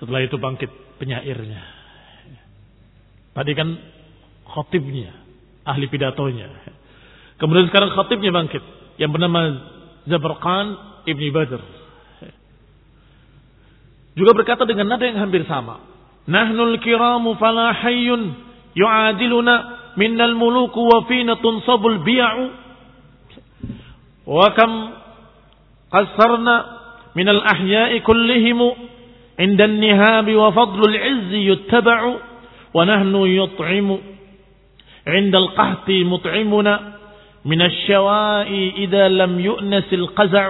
Setelah 0.00 0.24
itu 0.24 0.34
bangkit 0.40 0.70
penyairnya. 0.98 1.62
Tadi 3.36 3.52
kan 3.52 3.68
khatibnya, 4.48 5.12
ahli 5.62 5.86
pidatonya. 5.86 6.48
Kemudian 7.38 7.68
sekarang 7.68 7.94
khatibnya 7.94 8.32
bangkit 8.32 8.64
yang 8.98 9.12
bernama 9.12 9.40
Zabarqan 10.08 10.66
Ibni 11.06 11.30
Badr. 11.30 11.81
Juga 14.12 14.36
berkata 14.36 14.68
dengan 14.68 14.92
nada 14.92 15.08
yang 15.08 15.20
hampir 15.20 15.44
sama. 15.48 15.80
Nahnul 16.28 16.78
kiramu 16.84 17.34
fala 17.40 17.72
hayyun 17.72 18.36
yu'adiluna 18.76 19.54
minnal 19.96 20.36
muluku 20.36 20.80
wa 20.80 21.04
fina 21.08 21.40
tunsabul 21.40 22.04
bi'u. 22.04 22.44
Wa 24.28 24.52
kam 24.54 24.72
qasarna 25.90 26.54
minal 27.16 27.40
ahya'i 27.42 28.00
kullihimu 28.04 28.68
inda 29.40 29.66
nihabi 29.66 30.36
wa 30.36 30.52
fadlul 30.52 30.94
izzi 30.94 31.48
yuttaba'u 31.48 32.10
wa 32.72 32.82
nahnu 32.84 33.26
yut'imu 33.28 34.12
عند 35.02 35.34
القهط 35.34 35.90
مطعمنا 35.90 36.74
من 37.44 37.60
الشواء 37.62 38.50
إذا 38.86 39.04
لم 39.08 39.32
يؤنس 39.40 39.88
القزع 39.92 40.46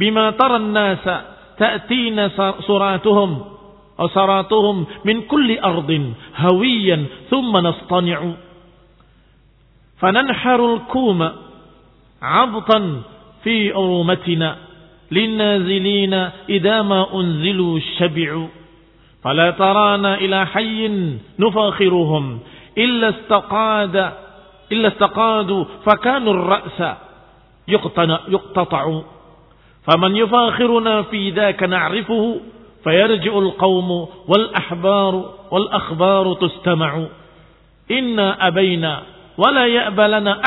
بما 0.00 0.30
ترى 0.30 0.56
الناس 0.56 1.04
تأتينا 1.58 2.30
صراتهم 2.60 3.30
أو 4.00 4.06
من 5.04 5.22
كل 5.22 5.58
أرض 5.58 6.12
هويا 6.36 7.04
ثم 7.30 7.56
نصطنع. 7.56 8.32
فننحر 9.98 10.74
الكوم 10.74 11.30
عبطا 12.22 13.02
في 13.44 13.74
أرومتنا 13.74 14.56
للنازلين 15.10 16.14
إذا 16.48 16.82
ما 16.82 17.14
أنزلوا 17.14 17.76
الشبع. 17.78 18.46
فلا 19.24 19.50
ترانا 19.50 20.14
إلى 20.14 20.46
حي 20.46 20.88
نفاخرهم 21.38 22.40
istaqada 23.10 24.04
illa 24.68 24.92
istaqadu 24.92 25.56
fakanu 25.84 26.30
ar-ra'sa 26.36 26.90
yuqtana 27.66 28.28
yuqtata'u 28.28 28.96
faman 29.86 30.12
yufakhiruna 30.18 31.08
fi 31.10 31.30
dhaka 31.32 31.70
na'rifuhu 31.70 32.42
fayarji'u 32.82 33.38
al-qawmu 33.38 33.98
wal 34.26 34.46
ahbaru 34.52 35.20
wal 35.50 35.68
akhbaru 35.70 36.36
tustama'u 36.42 37.08
inna 37.88 38.34
abayna 38.42 38.92
wala 39.38 39.64
ya'ba 39.70 40.04
lana 40.10 40.42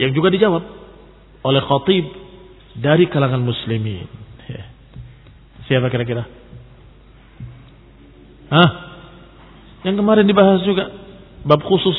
yang 0.00 0.10
juga 0.16 0.28
dijawab 0.32 0.64
oleh 1.44 1.62
khatib 1.66 2.04
dari 2.80 3.04
kalangan 3.10 3.42
muslimin 3.42 4.20
Siapa 5.70 5.86
kira-kira? 5.86 6.26
Hah? 8.50 8.70
Yang 9.86 10.02
kemarin 10.02 10.26
dibahas 10.26 10.66
juga 10.66 10.90
bab 11.46 11.62
khusus 11.62 11.94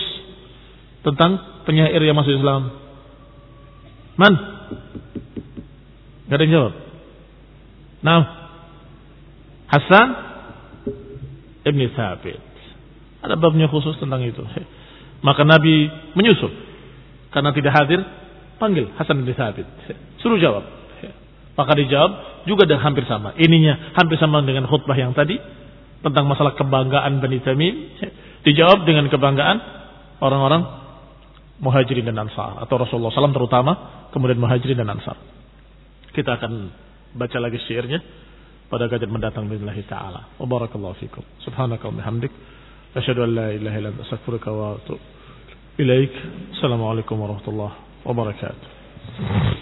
tentang 1.02 1.64
penyair 1.66 2.02
yang 2.02 2.18
masuk 2.18 2.38
Islam. 2.38 2.72
Man? 4.18 4.34
Gak 6.30 6.38
ada 6.38 6.44
yang 6.46 6.54
jawab. 6.54 6.74
Nah, 8.02 8.22
Hasan 9.72 10.08
Ibn 11.64 11.82
Thabit. 11.96 12.42
Ada 13.22 13.38
babnya 13.38 13.70
khusus 13.70 13.98
tentang 14.02 14.26
itu. 14.26 14.42
Maka 15.28 15.46
Nabi 15.46 15.90
menyusul. 16.18 16.50
Karena 17.32 17.56
tidak 17.56 17.72
hadir, 17.78 18.02
panggil 18.58 18.90
Hasan 18.98 19.22
Ibn 19.22 19.30
Thabit. 19.32 19.68
Suruh 20.22 20.42
jawab. 20.42 20.66
Maka 21.60 21.72
dijawab 21.78 22.12
juga 22.50 22.66
dan 22.66 22.82
hampir 22.82 23.06
sama. 23.06 23.38
Ininya 23.38 23.94
hampir 23.98 24.18
sama 24.18 24.42
dengan 24.42 24.66
khutbah 24.66 24.98
yang 24.98 25.14
tadi 25.14 25.38
tentang 26.02 26.26
masalah 26.26 26.58
kebanggaan 26.58 27.22
Bani 27.22 27.40
Tamim. 27.46 27.76
Dijawab 28.42 28.90
dengan 28.90 29.06
kebanggaan 29.08 29.58
orang-orang 30.18 30.81
muhajirin 31.62 32.10
dan 32.10 32.18
ansar 32.18 32.58
atau 32.66 32.76
Rasulullah 32.82 33.14
SAW 33.14 33.32
terutama 33.32 33.72
kemudian 34.10 34.42
muhajirin 34.42 34.82
dan 34.82 34.90
ansar. 34.90 35.16
Kita 36.12 36.36
akan 36.42 36.52
baca 37.16 37.38
lagi 37.40 37.62
syairnya 37.70 38.02
pada 38.68 38.90
kajian 38.90 39.14
mendatang 39.14 39.48
billahi 39.48 39.86
taala. 39.88 40.36
Wa 40.36 40.46
barakallahu 40.50 40.98
fikum. 41.00 41.24
Subhanaka 41.46 41.88
wa 41.88 41.96
bihamdik 41.96 42.34
asyhadu 42.98 43.24
an 43.24 43.32
la 43.38 43.48
ilaha 43.56 43.76
illa 43.78 43.90
anta 43.96 44.04
astaghfiruka 44.04 44.50
wa 44.52 44.76
atubu 44.82 45.00
ilaik. 45.80 46.14
Assalamualaikum 46.58 47.16
warahmatullahi 47.16 48.04
wabarakatuh. 48.04 49.61